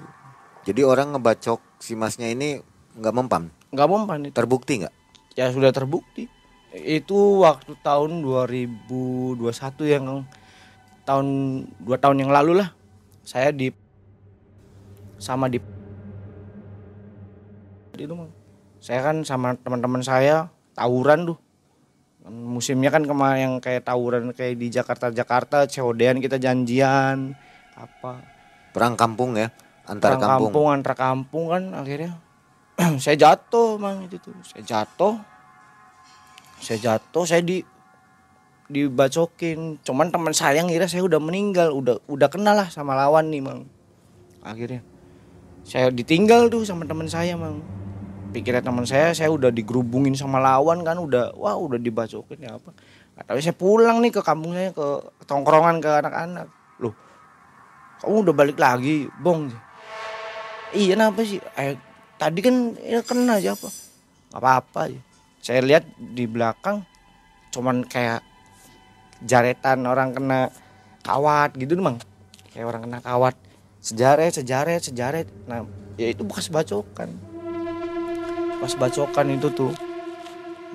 [0.66, 2.58] Jadi orang ngebacok si masnya ini
[2.98, 3.54] nggak mempan.
[3.70, 4.94] nggak mempan itu Terbukti nggak?
[5.36, 6.32] ya sudah terbukti
[6.72, 9.36] itu waktu tahun 2021
[9.84, 10.24] yang
[11.04, 11.26] tahun
[11.76, 12.72] dua tahun yang lalu lah
[13.20, 13.68] saya di
[15.20, 15.60] sama di
[17.96, 18.32] itu Mang.
[18.80, 21.38] saya kan sama teman-teman saya tawuran tuh
[22.26, 27.36] musimnya kan kemarin yang kayak tawuran kayak di Jakarta Jakarta COD-an kita janjian
[27.76, 28.36] apa
[28.76, 29.48] Perang kampung ya,
[29.86, 30.50] antar kampung.
[30.50, 32.12] kampung antar kampung kan akhirnya.
[33.02, 34.34] Saya jatuh mang itu tuh.
[34.44, 35.16] Saya jatuh.
[36.60, 37.60] Saya jatuh saya di
[38.68, 39.80] dibacokin.
[39.84, 41.72] Cuman teman saya ngira saya udah meninggal.
[41.72, 43.68] Udah udah kenal lah sama lawan nih mang.
[44.44, 44.80] Akhirnya.
[45.64, 47.60] Saya ditinggal tuh sama teman saya mang.
[48.32, 52.72] Pikirnya teman saya saya udah digerubungin sama lawan kan udah wah udah dibacokin ya apa.
[53.16, 54.86] Tahu saya pulang nih ke kampung saya ke
[55.24, 56.48] tongkrongan ke anak-anak.
[56.80, 56.92] Loh
[58.00, 59.48] kamu udah balik lagi bong
[60.76, 61.40] iya kenapa sih?
[61.56, 61.80] Eh,
[62.20, 63.68] tadi kan ya kena aja apa?
[64.30, 65.00] Nggak apa-apa aja.
[65.40, 66.84] Saya lihat di belakang
[67.50, 68.20] cuman kayak
[69.24, 70.52] jaretan orang kena
[71.00, 71.96] kawat gitu mang.
[72.52, 73.34] Kayak orang kena kawat.
[73.80, 75.26] Sejaret sejaret sejaret.
[75.48, 75.64] Nah
[75.96, 77.16] ya itu bekas bacokan.
[78.60, 79.72] Bekas bacokan itu tuh.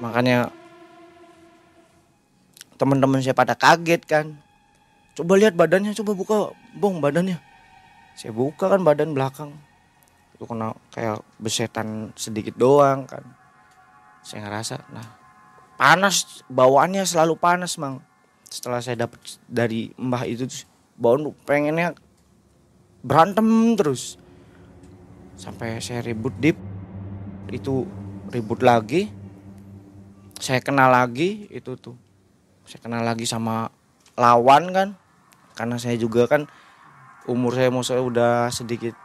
[0.02, 0.50] Makanya
[2.82, 4.26] teman-teman saya pada kaget kan.
[5.14, 6.38] Coba lihat badannya coba buka
[6.74, 7.38] bong badannya.
[8.18, 9.54] Saya buka kan badan belakang
[10.42, 13.22] itu kena kayak besetan sedikit doang kan.
[14.26, 15.06] Saya ngerasa nah
[15.78, 18.02] panas bawaannya selalu panas mang.
[18.50, 20.50] Setelah saya dapat dari mbah itu
[20.98, 21.94] bawaan pengennya
[23.06, 24.18] berantem terus.
[25.38, 26.58] Sampai saya ribut dip
[27.54, 27.86] itu
[28.34, 29.14] ribut lagi.
[30.42, 31.94] Saya kenal lagi itu tuh.
[32.66, 33.70] Saya kenal lagi sama
[34.18, 34.90] lawan kan.
[35.54, 36.50] Karena saya juga kan
[37.30, 38.98] umur saya mau saya udah sedikit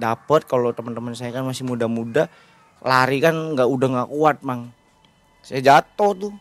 [0.00, 0.46] dapet.
[0.48, 2.30] Kalau teman-teman saya kan masih muda-muda
[2.84, 4.70] lari kan nggak udah nggak kuat mang.
[5.40, 6.34] Saya jatuh tuh.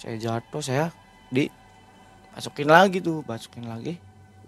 [0.00, 0.90] Saya jatuh saya
[1.28, 1.46] di
[2.32, 4.00] masukin lagi tuh masukin lagi.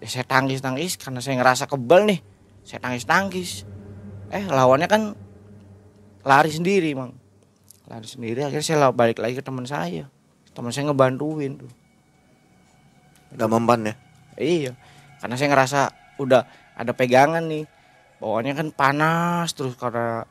[0.03, 2.19] Ya saya tangis tangis karena saya ngerasa kebal nih.
[2.65, 3.49] Saya tangis tangis
[4.33, 5.13] eh lawannya kan
[6.25, 7.13] lari sendiri mang.
[7.85, 10.09] Lari sendiri akhirnya saya balik lagi ke teman saya.
[10.57, 11.71] Teman saya ngebantuin tuh.
[13.37, 13.95] Udah mempan ya.
[14.35, 14.71] Iya,
[15.23, 15.81] karena saya ngerasa
[16.19, 16.43] udah
[16.75, 17.63] ada pegangan nih.
[18.25, 20.25] Bawaannya kan panas terus karena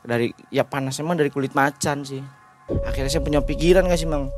[0.00, 2.24] dari ya panasnya emang dari kulit macan sih.
[2.88, 4.32] Akhirnya saya punya pikiran gak sih, Mang?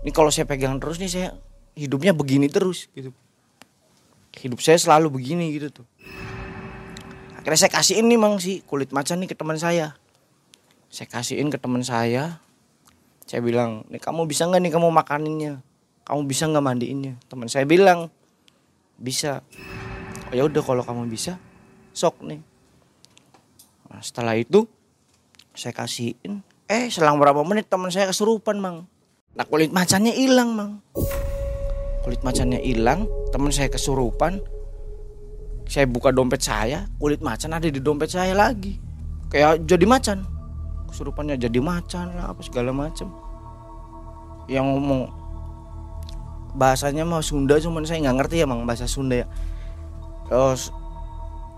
[0.00, 1.28] Ini kalau saya pegang terus nih saya
[1.76, 3.12] hidupnya begini terus gitu.
[4.40, 5.86] Hidup saya selalu begini gitu tuh.
[7.36, 9.92] Akhirnya saya kasihin nih, Mang, si kulit macan nih ke teman saya.
[10.88, 12.40] Saya kasihin ke teman saya.
[13.28, 15.60] Saya bilang, "Nih kamu bisa nggak nih kamu makaninnya?"
[16.08, 18.08] kamu bisa nggak mandiinnya teman saya bilang
[18.96, 19.44] bisa
[20.32, 21.36] oh, ya udah kalau kamu bisa
[21.98, 22.38] sok nih.
[23.90, 24.70] Nah, setelah itu
[25.58, 26.46] saya kasihin.
[26.70, 28.86] Eh selang berapa menit teman saya kesurupan mang?
[29.34, 30.78] Nah kulit macannya hilang mang.
[32.06, 34.38] Kulit macannya hilang teman saya kesurupan.
[35.66, 38.78] Saya buka dompet saya kulit macan ada di dompet saya lagi.
[39.34, 40.22] Kayak jadi macan.
[40.86, 43.10] Kesurupannya jadi macan lah apa segala macam
[44.48, 45.12] yang ngomong
[46.56, 49.26] bahasanya mah Sunda cuman saya nggak ngerti ya mang bahasa Sunda ya.
[50.26, 50.72] Terus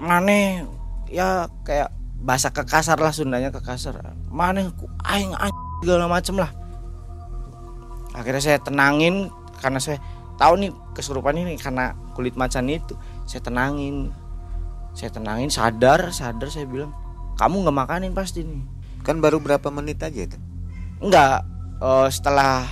[0.01, 0.65] mana
[1.13, 1.93] ya kayak
[2.25, 4.01] bahasa kekasar lah Sundanya kekasar
[4.33, 4.73] mana
[5.05, 6.51] aing aing segala macem lah.
[8.17, 9.29] Akhirnya saya tenangin
[9.61, 10.01] karena saya
[10.41, 12.97] tahu nih kesurupan ini karena kulit macan itu
[13.29, 14.11] saya tenangin.
[14.91, 16.91] Saya tenangin sadar sadar saya bilang
[17.39, 18.65] kamu nggak makanin pasti nih.
[19.07, 20.39] Kan baru berapa menit aja itu?
[21.01, 21.45] enggak
[21.81, 22.69] eh, setelah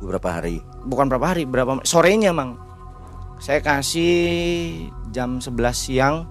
[0.00, 0.60] Beberapa hari.
[0.88, 2.56] bukan berapa hari berapa sorenya mang.
[3.36, 6.24] Saya kasih jam 11 siang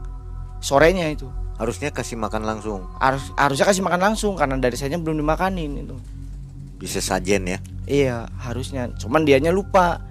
[0.65, 1.29] sorenya itu.
[1.61, 2.89] Harusnya kasih makan langsung.
[2.97, 5.95] harus harusnya kasih makan langsung karena dari saya belum dimakanin itu.
[6.81, 7.59] Bisa sajen ya.
[7.85, 8.89] iya harusnya.
[8.97, 10.01] Cuman dianya lupa.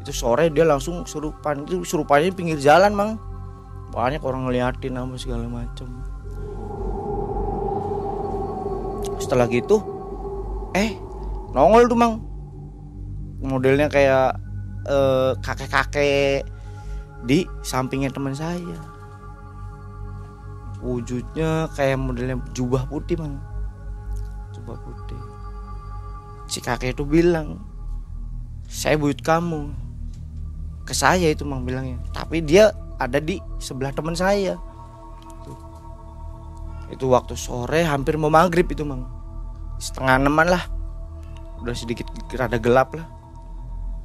[0.00, 1.68] Itu sore dia langsung surupan.
[1.68, 3.20] Itu surupannya di pinggir jalan mang.
[3.92, 5.86] Banyak orang ngeliatin apa segala macem.
[9.20, 9.78] Setelah gitu
[10.72, 10.96] eh
[11.52, 12.18] nongol tuh mang.
[13.44, 14.40] Modelnya kayak
[14.88, 16.42] eh, kakek-kakek
[17.22, 18.91] di sampingnya teman saya
[20.82, 23.38] wujudnya kayak modelnya jubah putih mang.
[24.50, 25.20] Jubah putih.
[26.50, 27.62] Si kakek itu bilang
[28.66, 29.70] saya buyut kamu.
[30.82, 32.02] Ke saya itu mang bilangnya.
[32.10, 34.58] Tapi dia ada di sebelah teman saya.
[36.90, 39.06] Itu waktu sore hampir mau maghrib itu mang.
[39.78, 40.64] Setengah enaman lah.
[41.62, 43.06] Udah sedikit rada gelap lah.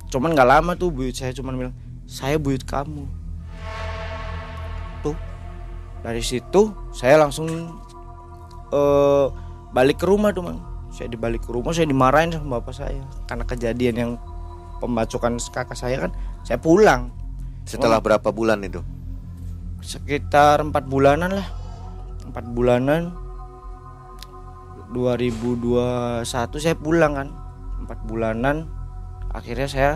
[0.07, 1.75] Cuman nggak lama tuh buyut saya cuman bilang
[2.07, 3.03] saya buyut kamu.
[5.03, 5.17] Tuh
[6.07, 7.51] dari situ saya langsung
[8.71, 9.27] eh
[9.75, 10.63] balik ke rumah tuh mang.
[10.87, 13.03] Saya dibalik ke rumah saya dimarahin sama bapak saya.
[13.27, 14.11] Karena kejadian yang
[14.79, 16.11] pembacokan kakak saya kan
[16.47, 17.11] saya pulang.
[17.67, 18.79] Setelah berapa bulan itu?
[19.83, 21.47] sekitar empat bulanan lah.
[22.23, 23.13] Empat bulanan.
[24.95, 26.23] 2021
[26.57, 27.29] saya pulang kan.
[27.83, 28.71] Empat bulanan.
[29.35, 29.91] Akhirnya saya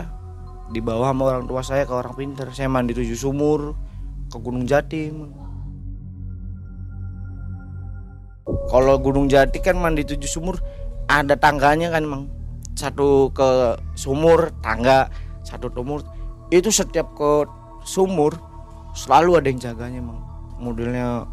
[0.70, 3.76] dibawa sama orang tua saya ke orang pinter saya mandi tujuh sumur
[4.32, 5.12] ke Gunung Jati
[8.72, 10.56] kalau Gunung Jati kan mandi tujuh sumur
[11.04, 12.24] ada tangganya kan emang
[12.72, 15.12] satu ke sumur tangga
[15.44, 16.00] satu sumur.
[16.48, 17.44] Itu setiap ke
[17.84, 18.32] sumur
[18.96, 20.20] selalu ada yang jaganya emang
[20.56, 21.28] modelnya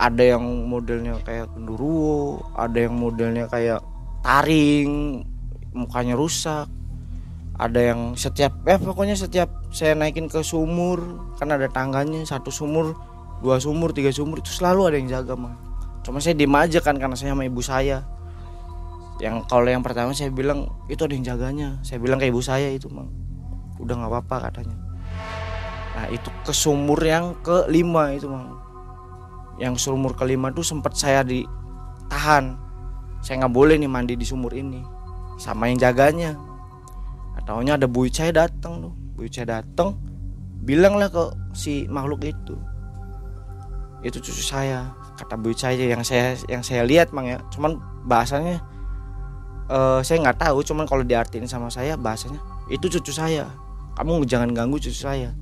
[0.00, 3.84] ada yang modelnya kayak genderuwo ada yang modelnya kayak
[4.24, 5.20] taring
[5.76, 6.64] mukanya rusak.
[7.60, 12.96] Ada yang setiap eh pokoknya setiap saya naikin ke sumur kan ada tangganya satu sumur
[13.44, 15.69] dua sumur tiga sumur itu selalu ada yang jaga mah
[16.00, 18.04] cuma saya diem aja kan karena saya sama ibu saya.
[19.20, 21.68] Yang kalau yang pertama saya bilang itu ada yang jaganya.
[21.84, 23.12] Saya bilang ke ibu saya itu mang
[23.80, 24.76] udah nggak apa-apa katanya.
[25.96, 28.56] Nah itu ke sumur yang kelima itu mang.
[29.60, 32.56] Yang sumur kelima tuh sempat saya ditahan.
[33.20, 34.80] Saya nggak boleh nih mandi di sumur ini.
[35.36, 36.36] Sama yang jaganya.
[37.36, 38.94] Ataunya ada buyut saya datang tuh.
[39.28, 40.00] Saya datang
[40.64, 42.56] bilanglah ke si makhluk itu.
[44.00, 47.38] Itu cucu saya kata buyut saya yang saya yang saya lihat mang ya.
[47.52, 47.76] Cuman
[48.08, 48.64] bahasanya
[49.68, 50.64] eh, saya nggak tahu.
[50.64, 52.40] Cuman kalau diartiin sama saya bahasanya
[52.72, 53.52] itu cucu saya.
[54.00, 55.36] Kamu jangan ganggu cucu saya.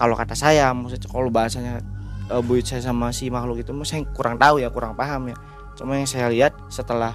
[0.00, 1.84] Kalau kata saya maksudnya kalau bahasanya
[2.32, 5.36] eh, buyut saya sama si makhluk itu saya kurang tahu ya kurang paham ya.
[5.76, 7.12] Cuma yang saya lihat setelah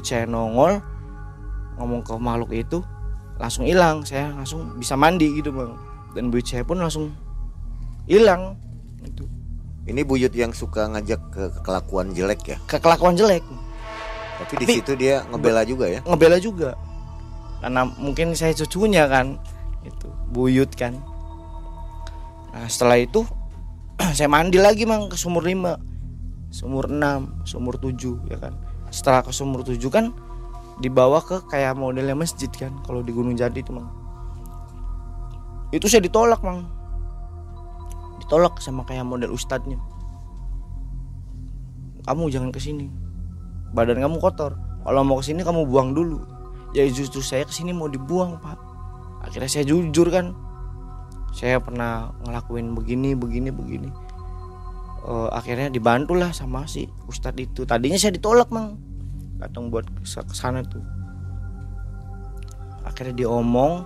[0.00, 0.80] saya nongol
[1.76, 2.80] ngomong ke makhluk itu
[3.36, 4.02] langsung hilang.
[4.08, 7.12] Saya langsung bisa mandi gitu bang dan saya pun langsung
[8.04, 8.56] hilang
[9.02, 9.24] itu
[9.82, 12.58] Ini buyut yang suka ngajak ke kelakuan jelek ya.
[12.70, 13.42] kekelakuan jelek.
[14.38, 16.00] Tapi, di Tapi- situ dia ngebela juga ya.
[16.06, 16.78] ngebela juga.
[17.58, 19.38] Karena mungkin saya cucunya kan
[19.82, 20.94] itu buyut kan.
[22.54, 23.26] Nah setelah itu
[24.18, 28.54] saya mandi lagi mang ke sumur 5 sumur 6 sumur 7 ya kan.
[28.94, 30.14] Setelah ke sumur 7 kan
[30.78, 33.90] dibawa ke kayak modelnya masjid kan kalau di Gunung Jati itu mang.
[35.74, 36.70] Itu saya ditolak mang
[38.32, 39.76] ditolak sama kayak model ustadznya.
[42.08, 42.88] Kamu jangan ke sini
[43.76, 44.56] badan kamu kotor.
[44.56, 46.24] Kalau mau ke sini kamu buang dulu.
[46.72, 48.56] Ya justru saya ke sini mau dibuang pak.
[49.28, 50.32] Akhirnya saya jujur kan.
[51.36, 53.92] Saya pernah ngelakuin begini begini begini.
[55.04, 57.68] Eh, akhirnya dibantulah sama si ustadz itu.
[57.68, 58.80] Tadinya saya ditolak mang.
[59.36, 60.80] Datang buat ke sana tuh.
[62.88, 63.84] Akhirnya diomong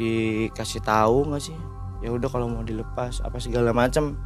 [0.00, 1.58] dikasih tahu nggak sih
[2.02, 4.18] ya udah kalau mau dilepas apa segala macam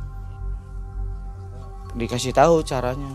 [1.96, 3.08] dikasih tahu caranya.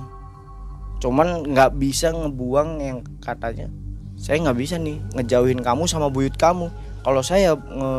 [1.01, 3.70] Cuman nggak bisa ngebuang yang katanya.
[4.18, 6.70] Saya nggak bisa nih ngejauhin kamu sama buyut kamu.
[7.01, 7.93] Kalau saya nge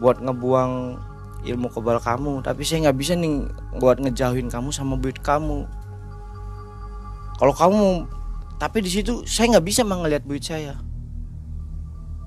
[0.00, 0.72] buat ngebuang
[1.42, 3.44] ilmu kebal kamu tapi saya nggak bisa nih
[3.76, 5.68] buat ngejauhin kamu sama buyut kamu.
[7.36, 8.08] Kalau kamu
[8.56, 10.80] tapi di situ saya nggak bisa mah ngelihat buyut saya.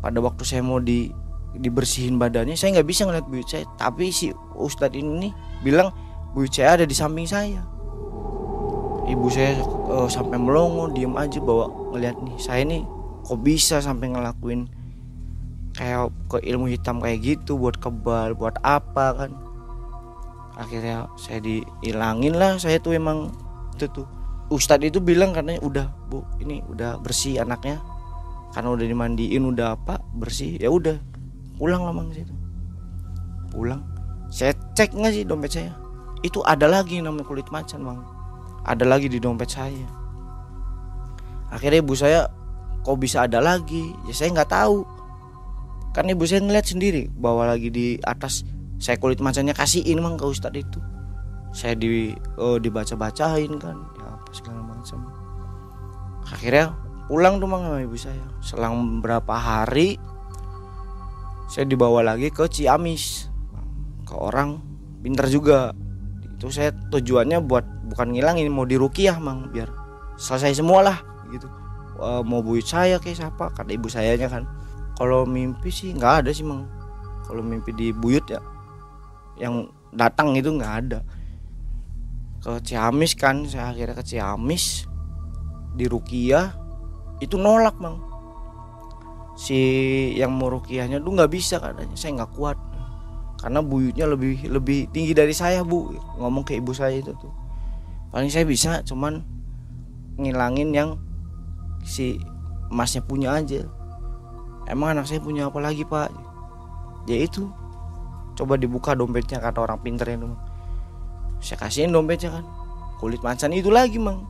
[0.05, 1.09] Pada waktu saya mau di
[1.60, 3.66] dibersihin badannya saya nggak bisa ngeliat buyut saya.
[3.80, 5.32] Tapi si ustadz ini
[5.64, 5.91] bilang
[6.36, 7.64] buyut saya ada di samping saya.
[9.06, 12.36] Ibu saya eh, sampai melongo diem aja bawa ngeliat nih.
[12.41, 12.84] Saya nih
[13.26, 14.70] kok bisa sampai ngelakuin
[15.76, 19.32] kayak ke ilmu hitam kayak gitu buat kebal buat apa kan.
[20.56, 23.32] Akhirnya saya dihilangin lah saya tuh emang
[23.76, 24.08] itu tuh.
[24.45, 27.82] Ustadz itu bilang katanya udah bu ini udah bersih anaknya.
[28.56, 30.56] Karena udah dimandiin udah apa bersih.
[30.56, 30.95] Ya udah
[31.56, 32.34] pulang lah mang situ.
[33.51, 33.82] Pulang.
[34.32, 35.72] Saya cek nggak sih dompet saya?
[36.22, 38.16] Itu ada lagi namanya kulit macan bang
[38.66, 39.88] ada lagi di dompet saya.
[41.53, 42.26] Akhirnya ibu saya
[42.82, 43.93] kok bisa ada lagi?
[44.10, 44.82] Ya saya nggak tahu.
[45.93, 48.43] Kan ibu saya ngeliat sendiri bahwa lagi di atas.
[48.76, 50.84] Saya kulit macannya kasihin mang ke ustadz itu.
[51.56, 54.99] Saya di oh, dibaca bacain kan ya apa segala macam.
[56.28, 56.76] Akhirnya
[57.08, 58.26] pulang tuh mang sama ibu saya.
[58.43, 59.95] Selang berapa hari
[61.46, 63.30] saya dibawa lagi ke Ciamis.
[64.06, 64.62] Ke orang
[65.02, 65.74] pinter juga.
[66.36, 69.70] Itu saya tujuannya buat bukan ngilangin mau dirukiah mang biar
[70.18, 70.98] selesai semua lah
[71.30, 71.48] gitu.
[71.96, 73.54] E, mau buyut saya kayak siapa?
[73.54, 74.43] Kata ibu sayanya kan.
[74.96, 76.68] Kalau mimpi sih nggak ada sih mang.
[77.26, 78.41] Kalau mimpi di buyut ya
[79.39, 81.00] yang datang itu nggak ada.
[82.41, 84.86] Ke Ciamis kan saya akhirnya ke Ciamis
[85.76, 86.56] di Rukia
[87.24, 88.14] itu nolak mang
[89.36, 89.59] si
[90.15, 91.95] yang mau rukiahnya tuh nggak bisa katanya.
[91.95, 92.57] Saya nggak kuat.
[93.39, 95.93] Karena buyutnya lebih lebih tinggi dari saya bu.
[96.17, 97.31] Ngomong ke ibu saya itu tuh.
[98.09, 99.21] Paling saya bisa cuman
[100.15, 100.89] ngilangin yang
[101.83, 102.17] si
[102.71, 103.67] emasnya punya aja.
[104.65, 106.09] Emang anak saya punya apa lagi pak?
[107.05, 107.51] Ya itu.
[108.33, 110.27] Coba dibuka dompetnya kata orang pinter itu
[111.45, 112.45] saya kasihin dompetnya kan.
[112.97, 114.23] Kulit macan itu lagi mang.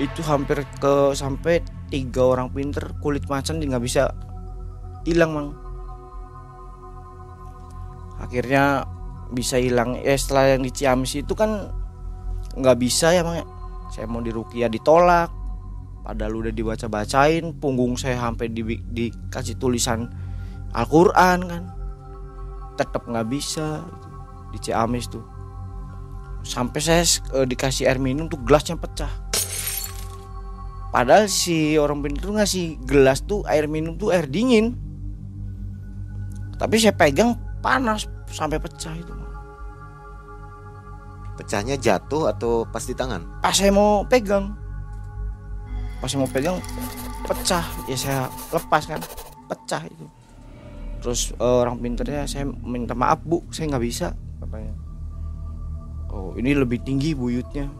[0.00, 1.60] Itu hampir ke sampai
[1.90, 4.14] tiga orang pinter kulit macan nggak bisa
[5.04, 5.48] hilang mang.
[8.22, 8.86] Akhirnya
[9.34, 9.98] bisa hilang.
[10.00, 11.68] Eh setelah yang di Ciamis itu kan
[12.54, 13.42] nggak bisa ya mang
[13.90, 15.30] saya mau di Rukia ditolak
[16.06, 20.06] padahal udah dibaca bacain punggung saya sampai di, dikasih tulisan
[20.72, 21.64] Al-Quran kan.
[22.78, 24.08] Tetap nggak bisa gitu,
[24.54, 25.26] di Ciamis tuh.
[26.40, 27.04] Sampai saya
[27.36, 29.29] e, dikasih air minum tuh gelasnya pecah
[30.90, 34.74] padahal si orang pintar tuh ngasih gelas tuh air minum tuh air dingin.
[36.60, 39.20] Tapi saya pegang panas sampai pecah itu
[41.40, 43.24] pecahnya jatuh atau pas di tangan?
[43.40, 44.52] Pas saya mau pegang.
[46.04, 46.60] Pas saya mau pegang
[47.24, 47.64] pecah.
[47.88, 48.20] Ya saya
[48.52, 49.00] lepas kan
[49.48, 50.04] pecah itu.
[51.00, 54.12] Terus uh, orang pinternya saya minta maaf bu saya nggak bisa
[54.44, 54.76] katanya.
[56.12, 57.72] Oh ini lebih tinggi buyutnya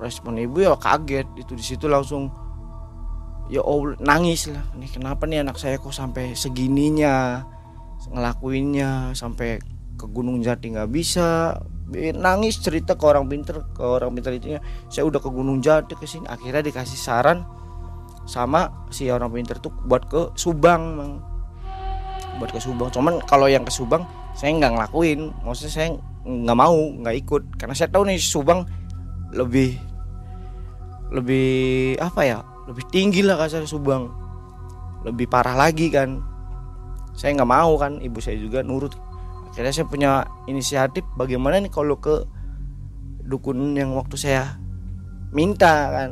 [0.00, 1.26] respon ibu ya kaget.
[1.36, 2.28] Itu di situ langsung
[3.46, 4.64] ya oh nangis lah.
[4.76, 7.46] Ini kenapa nih anak saya kok sampai segininya
[8.06, 9.58] ngelakuinnya sampai
[9.96, 11.56] ke Gunung Jati nggak bisa?
[12.18, 14.58] Nangis cerita ke orang pinter ke orang pinter itu
[14.90, 16.26] saya udah ke Gunung Jati ke sini.
[16.26, 17.46] Akhirnya dikasih saran
[18.26, 21.12] sama si orang pinter tuh buat ke Subang mang.
[22.36, 22.92] buat ke Subang.
[22.92, 24.04] Cuman kalau yang ke Subang
[24.36, 25.32] saya nggak ngelakuin.
[25.40, 25.88] Maksudnya saya
[26.26, 27.42] nggak mau nggak ikut.
[27.56, 28.66] Karena saya tahu nih Subang
[29.36, 29.76] lebih
[31.12, 34.10] lebih apa ya lebih tinggi lah kasar Subang.
[35.06, 36.18] Lebih parah lagi kan.
[37.14, 38.92] Saya nggak mau kan ibu saya juga nurut.
[39.54, 40.10] Akhirnya saya punya
[40.50, 42.26] inisiatif bagaimana nih kalau ke
[43.22, 44.58] dukun yang waktu saya
[45.30, 46.10] minta kan.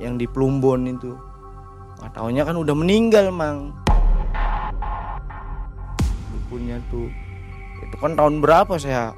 [0.00, 1.12] Yang di Plumbon itu.
[2.00, 3.76] Nggak taunya kan udah meninggal mang.
[6.32, 7.12] Dukunnya tuh
[7.76, 9.12] itu kan tahun berapa saya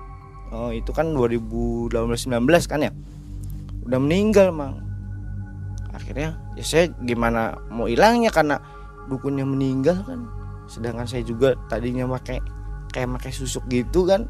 [0.52, 2.92] oh, itu kan 2018 19 kan ya?
[3.84, 4.84] Udah meninggal mang.
[5.92, 8.60] Akhirnya ya saya gimana mau hilangnya karena
[9.08, 10.28] dukunnya meninggal kan?
[10.68, 12.40] Sedangkan saya juga tadinya pakai
[12.92, 14.28] kayak pakai susuk gitu kan?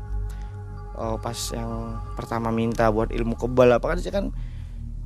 [0.99, 4.27] Oh, pas yang pertama minta buat ilmu kebal apa kan saya kan?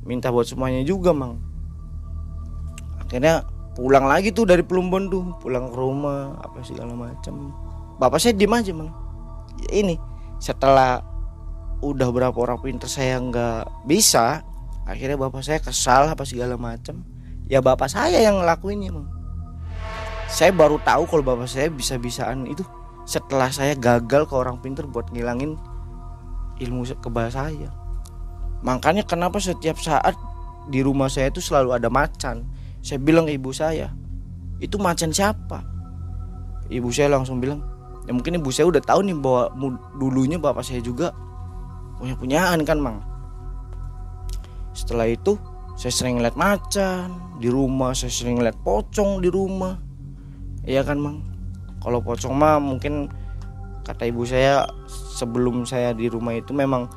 [0.05, 1.37] Minta buat semuanya juga mang.
[3.01, 7.53] Akhirnya pulang lagi tuh dari Plumbon tuh pulang ke rumah apa segala macam.
[8.01, 8.89] Bapak saya diem aja mang.
[9.69, 10.12] Ini
[10.43, 10.99] setelah
[11.79, 14.43] udah berapa orang pinter saya nggak bisa
[14.83, 17.07] akhirnya bapak saya kesal apa segala macam
[17.47, 19.07] ya bapak saya yang ngelakuinnya mang
[20.27, 22.67] saya baru tahu kalau bapak saya bisa-bisaan itu
[23.07, 25.59] setelah saya gagal ke orang pinter buat ngilangin
[26.57, 27.69] ilmu kebal saya.
[28.63, 30.15] Makanya kenapa setiap saat
[30.71, 32.47] di rumah saya itu selalu ada macan.
[32.79, 33.91] Saya bilang ke ibu saya
[34.63, 35.61] itu macan siapa?
[36.71, 37.59] Ibu saya langsung bilang
[38.03, 39.51] ya mungkin ibu saya udah tahu nih bahwa
[39.95, 41.15] dulunya bapak saya juga
[41.99, 42.99] punya punyaan kan mang.
[44.75, 45.39] Setelah itu
[45.79, 49.79] saya sering lihat macan di rumah saya sering lihat pocong di rumah.
[50.67, 51.23] Iya kan mang?
[51.79, 53.07] Kalau pocong mah mungkin
[53.83, 56.87] kata ibu saya sebelum saya di rumah itu memang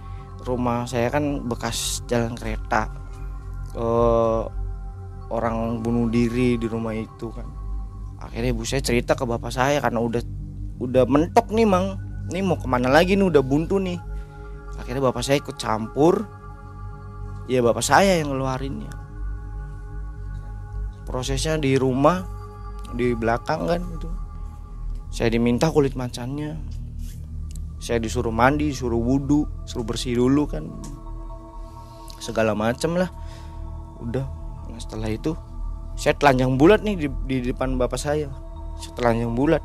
[0.47, 2.91] rumah saya kan bekas jalan kereta.
[3.77, 4.49] Uh,
[5.29, 7.47] orang bunuh diri di rumah itu kan.
[8.23, 10.23] Akhirnya ibu saya cerita ke bapak saya karena udah
[10.83, 12.01] udah mentok nih mang.
[12.27, 13.27] Ini mau ke mana lagi nih?
[13.31, 13.99] Udah buntu nih.
[14.77, 16.27] Akhirnya bapak saya ikut campur.
[17.47, 19.07] Ya bapak saya yang ngeluarinnya
[21.07, 22.27] prosesnya di rumah
[22.93, 24.11] di belakang kan itu
[25.15, 26.59] saya diminta kulit macannya.
[27.79, 30.67] Saya disuruh mandi disuruh wudhu suruh bersih dulu kan.
[32.19, 33.09] Segala macem lah.
[34.03, 34.27] Udah
[34.67, 35.33] nah, setelah itu
[35.95, 38.29] saya telanjang bulat nih di, di depan bapak saya.
[38.83, 39.63] Saya telanjang bulat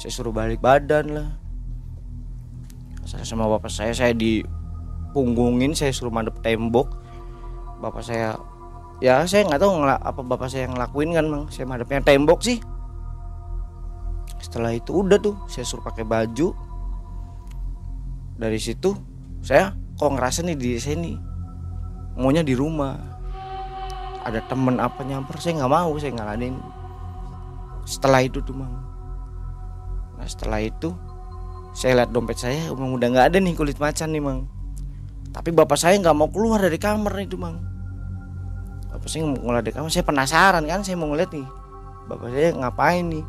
[0.00, 1.28] saya suruh balik badan lah.
[3.04, 6.88] Saya sama bapak saya saya dipunggungin saya suruh madep tembok.
[7.84, 8.40] Bapak saya
[9.04, 12.40] ya saya nggak tahu ngela- apa bapak saya yang ngelakuin kan bang saya madepnya tembok
[12.40, 12.64] sih.
[14.40, 16.56] Setelah itu udah tuh saya suruh pakai baju.
[18.40, 18.96] Dari situ
[19.44, 21.12] saya kok ngerasa nih di sini
[22.16, 22.96] maunya di rumah.
[24.24, 25.36] Ada temen apa nyamper?
[25.36, 26.56] Saya nggak mau saya ngalahin.
[27.84, 28.89] Setelah itu tuh mang
[30.20, 30.92] nah setelah itu
[31.72, 34.44] saya lihat dompet saya emang udah nggak ada nih kulit macan nih mang.
[35.30, 37.56] Tapi bapak saya nggak mau keluar dari kamar nih tuh mang.
[38.92, 39.88] Bapak saya mau keluar dari kamar.
[39.88, 41.46] Saya penasaran kan saya mau ngeliat nih
[42.10, 43.24] bapak saya ngapain nih?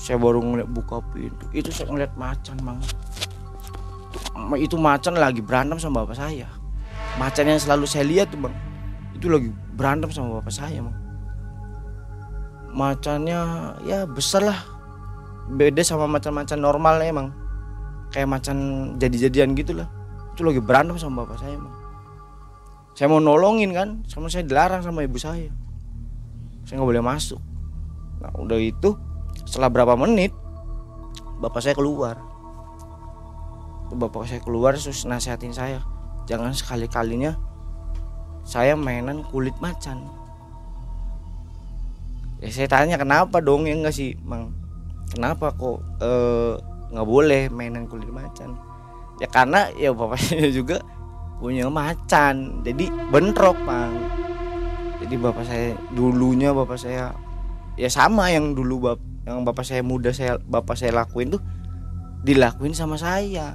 [0.00, 1.44] Saya baru ngeliat buka pintu.
[1.52, 2.80] Itu saya ngeliat macan mang.
[4.32, 6.48] Ma- itu macan lagi berantem sama bapak saya.
[7.20, 8.54] Macan yang selalu saya lihat tuh bang
[9.24, 10.96] itu lagi berantem sama bapak saya bang
[12.74, 13.40] macannya
[13.86, 14.60] ya besar lah
[15.48, 17.28] beda sama macan-macan normal ya emang
[18.12, 18.56] kayak macan
[18.96, 19.88] jadi-jadian gitu lah.
[20.32, 21.84] Itu lagi berantem sama bapak saya bang
[22.94, 25.50] saya mau nolongin kan sama saya dilarang sama ibu saya.
[26.62, 27.42] Saya nggak boleh masuk.
[28.22, 28.94] Nah udah itu
[29.42, 30.30] setelah berapa menit
[31.42, 32.14] bapak saya keluar.
[33.90, 35.82] Bapak saya keluar terus nasihatin saya.
[36.30, 37.34] Jangan sekali kalinya
[38.46, 40.06] saya mainan kulit macan.
[42.38, 43.66] Ya saya tanya kenapa dong?
[43.66, 44.54] Ya enggak sih mang
[45.12, 46.54] kenapa kok eh,
[46.94, 48.56] nggak boleh mainan kulit macan?
[49.18, 50.80] Ya karena ya bapaknya juga
[51.42, 53.92] punya macan jadi bentrok bang
[55.02, 57.10] jadi bapak saya dulunya bapak saya
[57.74, 61.42] ya sama yang dulu bap yang bapak saya muda saya bapak saya lakuin tuh
[62.24, 63.54] dilakuin sama saya.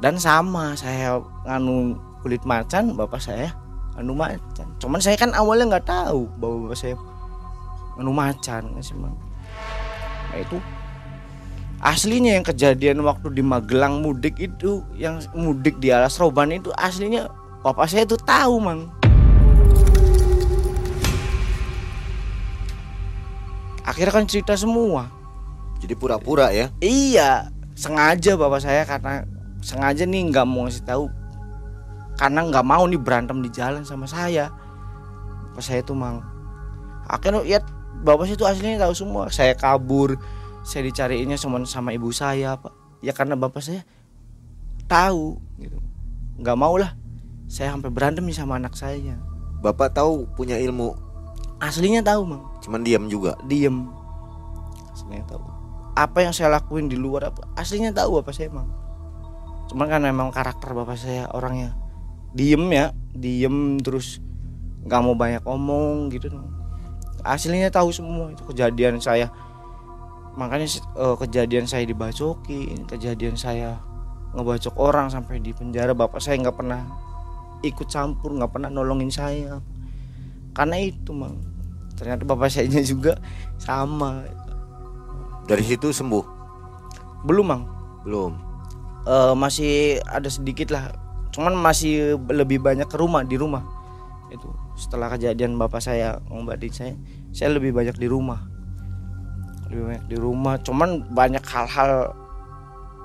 [0.00, 3.52] Dan sama saya nganu kulit macan bapak saya
[3.98, 4.64] anu macan.
[4.80, 6.96] Cuman saya kan awalnya nggak tahu bahwa bapak saya
[8.00, 9.12] anu macan sih Bang.
[10.30, 10.58] Nah itu
[11.82, 17.26] aslinya yang kejadian waktu di Magelang mudik itu yang mudik di alas roban itu aslinya
[17.66, 18.88] bapak saya tuh tahu mang
[23.84, 25.10] akhirnya kan cerita semua
[25.80, 26.68] Jadi pura-pura ya.
[26.84, 29.24] Iya, sengaja bapak saya karena
[29.64, 31.08] sengaja nih nggak mau ngasih tahu
[32.20, 34.52] karena nggak mau nih berantem di jalan sama saya.
[35.50, 36.20] Bapak saya tuh mang.
[37.08, 37.64] Akhirnya ya
[38.00, 39.28] bapak saya tuh aslinya tahu semua.
[39.28, 40.16] Saya kabur,
[40.66, 42.72] saya dicariinnya sama sama ibu saya pak.
[43.00, 43.82] Ya karena bapak saya
[44.90, 45.78] tahu gitu.
[46.40, 46.96] Nggak mau lah.
[47.50, 49.18] Saya sampai berantem nih sama anak saya.
[49.60, 50.96] Bapak tahu punya ilmu,
[51.60, 52.42] Aslinya tahu mang.
[52.64, 53.36] cuman diam juga.
[53.44, 53.84] diem
[54.96, 55.44] aslinya tahu
[55.96, 58.68] apa yang saya lakuin di luar apa aslinya tahu apa saya emang
[59.68, 61.76] cuman kan memang karakter bapak saya orangnya
[62.32, 64.20] diem ya diem terus
[64.84, 66.32] nggak mau banyak omong gitu
[67.24, 69.28] aslinya tahu semua itu kejadian saya.
[70.38, 73.80] Makanya eh, kejadian saya dibacokin kejadian saya
[74.30, 76.86] ngebacok orang sampai di penjara bapak saya nggak pernah
[77.66, 79.58] ikut campur nggak pernah nolongin saya.
[80.54, 81.38] Karena itu mang.
[81.96, 83.18] Ternyata bapak saya juga
[83.60, 84.24] sama.
[85.48, 86.38] Dari situ sembuh.
[87.20, 87.62] belum mang.
[88.06, 88.32] Belum.
[89.04, 90.92] Eh, masih ada sedikit lah.
[91.32, 93.60] Cuman masih lebih banyak ke rumah di rumah.
[94.32, 96.92] Itu setelah kejadian bapak saya ngobatin saya
[97.36, 98.40] saya lebih banyak di rumah.
[99.68, 100.56] Lebih banyak di rumah.
[100.64, 102.16] Cuman banyak hal-hal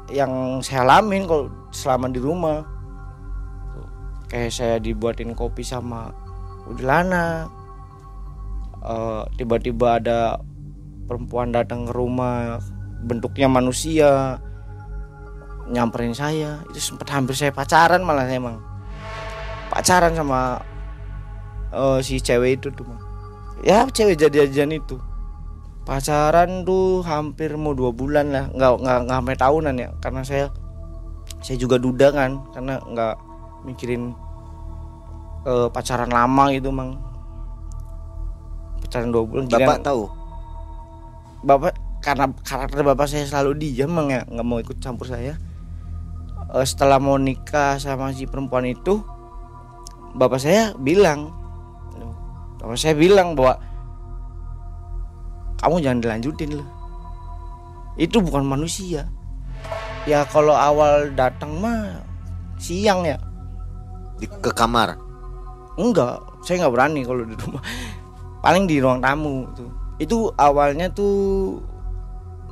[0.07, 2.63] yang saya alamin kalau selama di rumah.
[4.31, 6.15] Kayak saya dibuatin kopi sama
[6.71, 7.51] udilana.
[8.85, 10.39] Eh, tiba-tiba ada
[11.05, 12.57] perempuan datang ke rumah
[13.05, 14.39] bentuknya manusia
[15.69, 16.63] nyamperin saya.
[16.71, 18.57] Itu sempat hampir saya pacaran malah emang.
[19.69, 20.61] Pacaran sama
[21.75, 22.87] eh, si cewek itu tuh
[23.61, 24.95] ya cewek jadi-jadian itu.
[25.85, 28.45] Pacaran tuh hampir mau dua bulan lah.
[28.49, 29.89] Nggak nggak nggak sampai tahunan ya.
[30.01, 30.47] Karena saya
[31.39, 32.41] saya juga duda kan.
[32.51, 33.15] Karena nggak
[33.63, 34.15] mikirin
[35.45, 36.97] eh, pacaran lama gitu mang.
[38.81, 40.03] Pacaran dua bulan Bapak kirain- tahu.
[41.45, 44.21] bapak karena karakter bapak saya selalu diam emang ya.
[44.25, 45.37] Nggak mau ikut campur saya.
[46.49, 49.01] Eh, setelah mau nikah sama si perempuan itu
[50.13, 51.29] bapak saya bilang
[52.65, 53.61] bapak saya bilang bahwa
[55.61, 56.75] kamu jangan dilanjutin loh
[57.95, 59.07] itu bukan manusia.
[60.05, 62.03] Ya kalau awal datang mah
[62.59, 63.17] siang ya.
[64.19, 64.95] Di, ke kamar.
[65.75, 67.63] enggak saya nggak berani kalau di rumah.
[68.45, 71.55] Paling di ruang tamu tuh itu awalnya tuh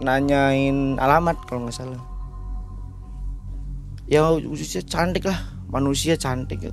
[0.03, 2.01] nanyain alamat kalau nggak salah.
[4.07, 5.39] Ya usia cantik lah.
[5.71, 6.71] Manusia cantik.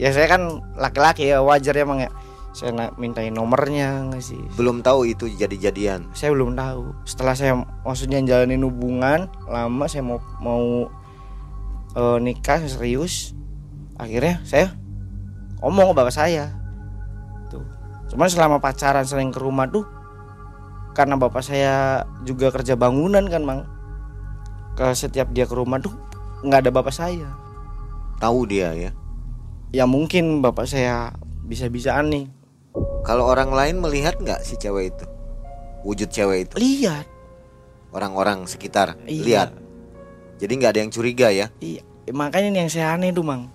[0.00, 2.10] Ya saya kan laki-laki ya wajar ya emang ya
[2.50, 4.42] saya nak mintain nomornya nggak sih?
[4.58, 6.10] Belum tahu itu jadi-jadian.
[6.10, 6.90] saya belum tahu.
[7.06, 7.52] Setelah saya
[7.86, 10.90] maksudnya jalanin hubungan lama saya mau mau
[11.94, 13.38] eh, nikah serius
[13.94, 14.74] akhirnya saya
[15.62, 16.50] ngomong ke bapak saya.
[17.54, 17.62] Tuh.
[18.10, 19.86] Cuman selama pacaran sering ke rumah tuh
[20.90, 23.62] karena bapak saya juga kerja bangunan kan mang.
[24.74, 25.94] Ke setiap dia ke rumah tuh
[26.42, 27.30] nggak ada bapak saya.
[28.18, 28.90] Tahu dia ya.
[29.70, 31.14] ya mungkin bapak saya
[31.46, 32.39] bisa-bisaan nih
[33.02, 35.06] Kalau orang lain melihat nggak si cewek itu?
[35.82, 36.54] Wujud cewek itu.
[36.60, 37.06] lihat
[37.90, 39.22] Orang-orang sekitar Iya.
[39.24, 39.50] lihat.
[40.38, 41.50] Jadi nggak ada yang curiga ya.
[41.58, 41.82] Iya,
[42.14, 43.50] makanya ini yang saya aneh tuh, Mang.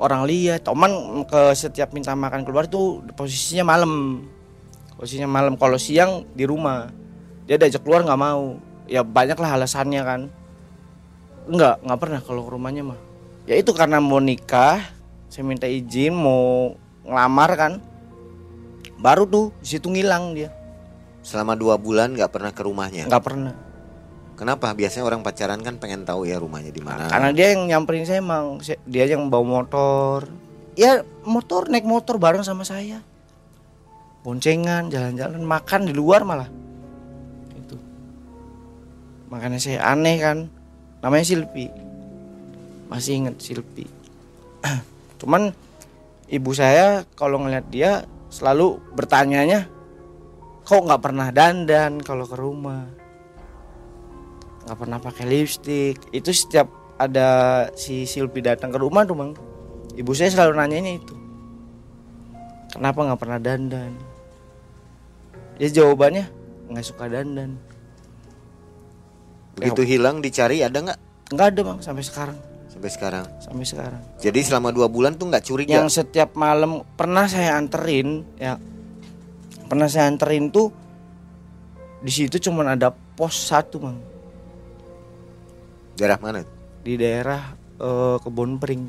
[0.00, 4.24] Orang lihat, Oman ke setiap minta makan keluar tuh posisinya malam.
[4.96, 6.88] Posisinya malam kalau siang di rumah.
[7.44, 8.56] Dia diajak keluar nggak mau.
[8.88, 10.20] Ya banyak lah alasannya kan.
[11.44, 13.00] Enggak, nggak pernah kalau ke rumahnya mah.
[13.44, 14.80] Ya itu karena mau nikah,
[15.28, 16.74] saya minta izin mau
[17.04, 17.72] ngelamar kan.
[19.00, 20.52] Baru tuh situ ngilang dia.
[21.20, 23.08] Selama dua bulan nggak pernah ke rumahnya.
[23.08, 23.54] Nggak pernah.
[24.40, 24.72] Kenapa?
[24.72, 27.12] Biasanya orang pacaran kan pengen tahu ya rumahnya di mana.
[27.12, 28.56] Karena dia yang nyamperin saya emang
[28.88, 30.24] dia yang bawa motor.
[30.72, 33.04] Ya motor naik motor bareng sama saya.
[34.24, 36.48] Boncengan, jalan-jalan, makan di luar malah.
[37.52, 37.76] Itu.
[39.28, 40.48] Makanya saya aneh kan.
[41.04, 41.68] Namanya Silpi.
[42.88, 43.84] Masih inget Silpi.
[45.20, 45.52] Cuman
[46.30, 49.66] ibu saya kalau ngeliat dia selalu bertanyanya
[50.62, 52.86] kok nggak pernah dandan kalau ke rumah?
[54.64, 55.98] Nggak pernah pakai lipstick?
[56.14, 57.28] Itu setiap ada
[57.74, 59.32] si Silpi datang ke rumah tuh bang
[59.98, 61.14] ibu saya selalu nanyanya itu.
[62.70, 63.92] Kenapa nggak pernah dandan?
[65.58, 66.30] Ya jawabannya
[66.70, 67.58] nggak suka dandan.
[69.58, 70.98] Begitu hilang dicari ada nggak?
[71.34, 72.49] Nggak ada bang sampai sekarang
[72.80, 73.26] sampai sekarang?
[73.44, 75.76] sampai sekarang Jadi selama dua bulan tuh nggak curiga.
[75.76, 78.56] yang setiap malam pernah saya anterin ya
[79.68, 80.72] pernah saya anterin tuh
[82.00, 83.98] di situ cuman ada pos satu bang
[86.00, 86.40] Daerah mana?
[86.80, 88.82] di daerah eh, kebun pring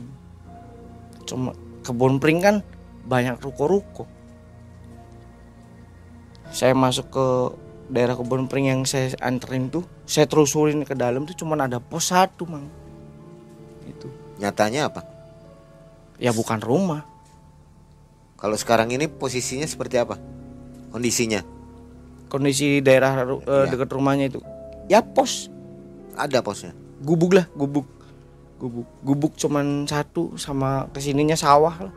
[1.27, 1.51] cuma
[1.83, 2.55] kebun pring kan
[3.03, 4.07] banyak ruko-ruko
[6.47, 7.27] saya masuk ke
[7.91, 12.15] daerah kebun pring yang saya anterin tuh saya terusurin ke dalam tuh cuman ada pos
[12.15, 12.71] satu mang
[14.41, 15.01] Nyatanya apa?
[16.17, 17.01] ya bukan rumah
[18.35, 20.17] Kalau sekarang ini posisinya seperti apa?
[20.89, 21.41] Kondisinya?
[22.25, 23.67] kondisi daerah Iya.
[23.67, 24.39] dekat rumahnya itu
[24.87, 25.51] ya pos
[26.13, 26.71] Ada posnya.
[26.99, 27.83] gubuk lah gubuk
[28.55, 31.93] gubuk gubuk cuman satu sama ke sininya sawah lah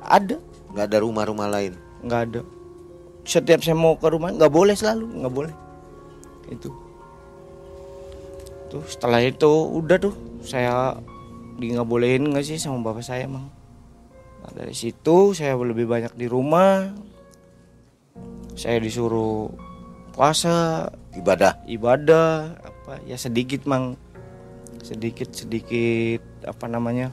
[0.00, 0.38] ada
[0.70, 1.74] Nggak ada rumah-rumah lain.
[2.00, 2.40] nggak ada
[3.26, 5.54] setiap saya mau ke rumah nggak boleh selalu nggak boleh
[6.46, 6.70] itu
[8.68, 10.94] tuh setelah itu udah tuh saya
[11.60, 13.44] di nggak bolehin nggak sih sama bapak saya emang
[14.40, 16.88] nah, dari situ saya lebih banyak di rumah.
[18.56, 19.48] Saya disuruh
[20.12, 21.64] puasa Ibadah.
[21.64, 23.96] ibadah apa ya sedikit mang.
[24.80, 27.12] Sedikit sedikit apa namanya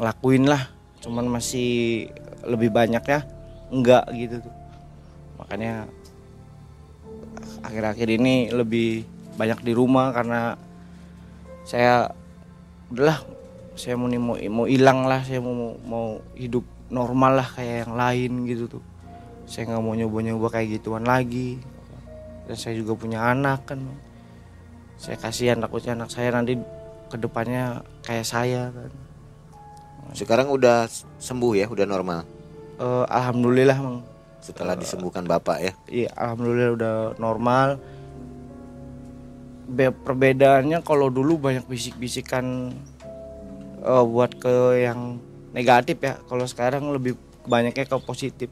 [0.00, 0.68] ngelakuin lah.
[1.04, 2.08] Cuman masih
[2.44, 3.20] lebih banyak ya
[3.72, 4.54] enggak gitu tuh.
[5.38, 5.86] Makanya
[7.62, 9.06] akhir-akhir ini lebih
[9.38, 10.58] banyak di rumah karena
[11.62, 12.10] saya
[12.88, 13.20] udahlah
[13.78, 17.94] saya mau nih mau mau hilang lah saya mau mau hidup normal lah kayak yang
[17.94, 18.84] lain gitu tuh.
[19.48, 21.60] Saya nggak mau nyoba-nyoba kayak gituan lagi.
[22.48, 23.80] Dan saya juga punya anak kan.
[24.98, 26.58] Saya kasihan takutnya anak saya nanti
[27.08, 28.90] ke depannya kayak saya kan.
[30.16, 30.88] Sekarang udah
[31.20, 32.24] sembuh ya, udah normal.
[32.80, 34.00] Eh, alhamdulillah mang.
[34.40, 35.72] Setelah disembuhkan bapak ya.
[35.90, 37.76] iya alhamdulillah udah normal
[39.68, 42.72] Be- perbedaannya kalau dulu banyak bisik-bisikan
[43.84, 45.20] eh, buat ke yang
[45.52, 46.16] negatif ya.
[46.24, 47.14] Kalau sekarang lebih
[47.44, 48.48] banyaknya ke positif.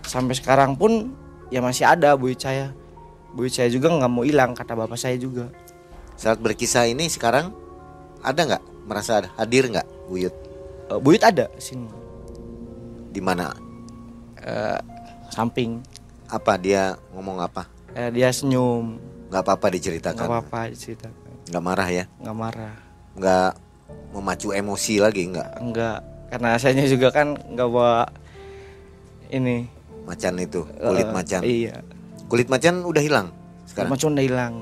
[0.00, 1.12] Sampai sekarang pun
[1.52, 2.72] ya masih ada buit saya.
[3.36, 5.52] Buit saya juga nggak mau hilang kata bapak saya juga.
[6.16, 7.52] Saat berkisah ini sekarang
[8.24, 8.64] ada nggak?
[8.88, 10.32] Merasa ada- hadir nggak Buyut?
[10.88, 11.90] Eh, buit ada sini.
[13.12, 13.52] Di mana?
[14.40, 14.78] Eh,
[15.28, 15.82] samping.
[16.32, 17.68] Apa dia ngomong apa?
[17.92, 18.96] Eh, dia senyum
[19.36, 20.26] Nggak apa-apa nggak diceritakan.
[20.26, 21.08] apa-apa cerita
[21.46, 22.04] Nggak marah ya?
[22.16, 22.74] nggak marah
[23.12, 23.50] Nggak
[24.10, 25.50] memacu emosi lagi nggak?
[25.60, 28.08] enggak karena saya juga kan nggak bawa
[29.28, 29.68] ini
[30.02, 31.40] Macan itu kulit eh, macan.
[31.42, 31.76] iya
[32.26, 33.28] Kulit macan udah hilang
[33.64, 33.90] sekarang.
[33.92, 34.54] macan udah hilang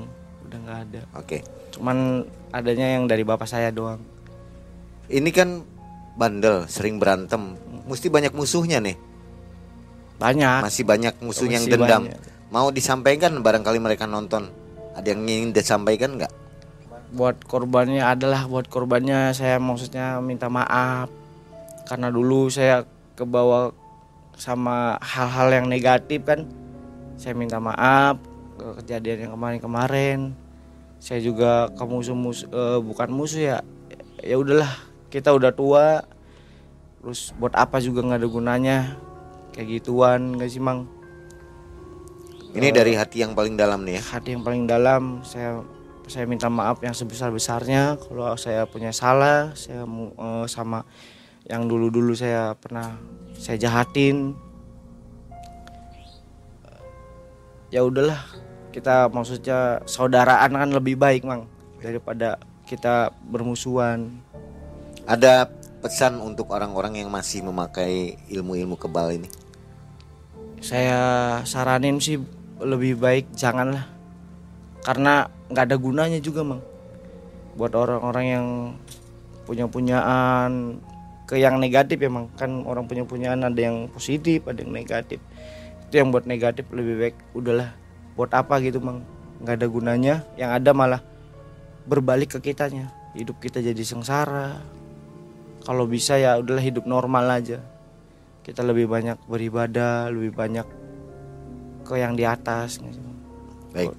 [0.43, 1.37] udah nggak ada Oke.
[1.71, 2.21] cuman
[2.51, 4.01] adanya yang dari bapak saya doang
[5.05, 5.61] Ini kan
[6.15, 7.53] bandel, sering berantem.
[7.85, 8.97] Mesti banyak musuhnya nih.
[10.17, 12.01] banyak Masih banyak musuh yang Masih dendam.
[12.09, 12.19] banyak.
[12.49, 14.49] Mau disampaikan barangkali mereka nonton.
[14.95, 16.45] Ada yang ingin disampaikan nggak?
[17.15, 21.07] buat korbannya adalah buat korbannya saya maksudnya minta maaf.
[21.87, 22.83] Karena dulu saya
[23.15, 23.71] kebawa
[24.35, 26.43] sama hal-hal yang negatif kan.
[27.15, 28.19] Saya minta maaf
[28.59, 30.35] ke kejadian yang kemarin-kemarin.
[30.99, 33.57] Saya juga ke musuh-musuh eh, bukan musuh ya.
[34.19, 34.71] Ya udahlah
[35.07, 36.03] kita udah tua.
[36.99, 38.77] Terus buat apa juga nggak ada gunanya?
[39.55, 40.89] Kayak gituan gak sih mang
[42.55, 44.03] Ini dari hati yang paling dalam nih ya.
[44.15, 45.59] hati yang paling dalam saya
[46.07, 50.87] saya minta maaf yang sebesar besarnya kalau saya punya salah saya eh, sama
[51.45, 52.95] yang dulu dulu saya pernah
[53.35, 54.33] saya jahatin
[57.75, 58.23] ya udahlah
[58.71, 61.51] kita maksudnya saudaraan kan lebih baik mang
[61.83, 64.15] daripada kita bermusuhan
[65.05, 65.45] Ada
[65.85, 69.29] pesan untuk orang-orang yang masih memakai ilmu-ilmu kebal ini.
[70.57, 72.17] saya saranin sih
[72.61, 73.87] lebih baik janganlah.
[74.85, 76.61] Karena nggak ada gunanya juga mang.
[77.57, 78.47] Buat orang-orang yang
[79.45, 80.79] punya punyaan
[81.25, 82.29] ke yang negatif ya mang.
[82.37, 85.19] Kan orang punya punyaan ada yang positif ada yang negatif.
[85.89, 87.73] Itu yang buat negatif lebih baik udahlah.
[88.13, 89.03] Buat apa gitu mang?
[89.41, 90.15] Nggak ada gunanya.
[90.37, 91.01] Yang ada malah
[91.89, 92.93] berbalik ke kitanya.
[93.17, 94.61] Hidup kita jadi sengsara.
[95.65, 97.57] Kalau bisa ya udahlah hidup normal aja.
[98.45, 100.84] Kita lebih banyak beribadah lebih banyak
[101.85, 102.97] ke yang di atas Bang?
[103.69, 103.93] Baik.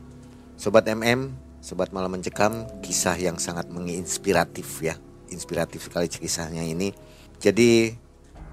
[0.59, 1.31] Sobat MM,
[1.63, 4.99] sobat malam mencekam, kisah yang sangat menginspiratif ya.
[5.31, 6.91] Inspiratif sekali kisahnya ini.
[7.39, 7.93] Jadi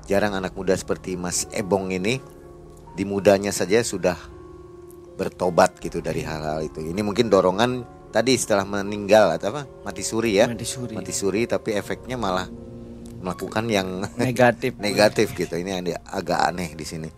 [0.06, 2.20] jarang anak muda seperti Mas Ebong ini
[2.94, 4.20] di mudanya saja sudah
[5.16, 6.84] bertobat gitu dari hal-hal itu.
[6.84, 9.64] Ini mungkin dorongan tadi setelah meninggal atau apa?
[9.88, 10.46] Mati suri ya.
[10.52, 10.94] Mati suri.
[10.94, 12.50] Mati suri tapi efeknya malah
[13.24, 15.56] melakukan yang negatif negatif gitu.
[15.56, 17.10] Ini ada agak aneh di sini.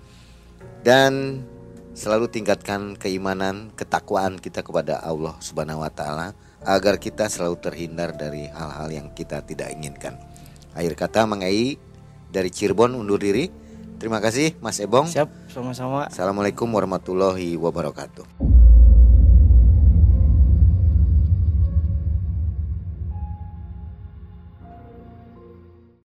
[0.86, 1.42] Dan
[1.96, 6.36] selalu tingkatkan keimanan, ketakwaan kita kepada Allah Subhanahu wa taala
[6.68, 10.20] agar kita selalu terhindar dari hal-hal yang kita tidak inginkan.
[10.76, 11.80] Akhir kata Mang Ei
[12.30, 13.48] dari Cirebon undur diri.
[13.96, 15.08] Terima kasih Mas Ebong.
[15.08, 18.75] siap sama-sama Assalamualaikum warahmatullahi wabarakatuh.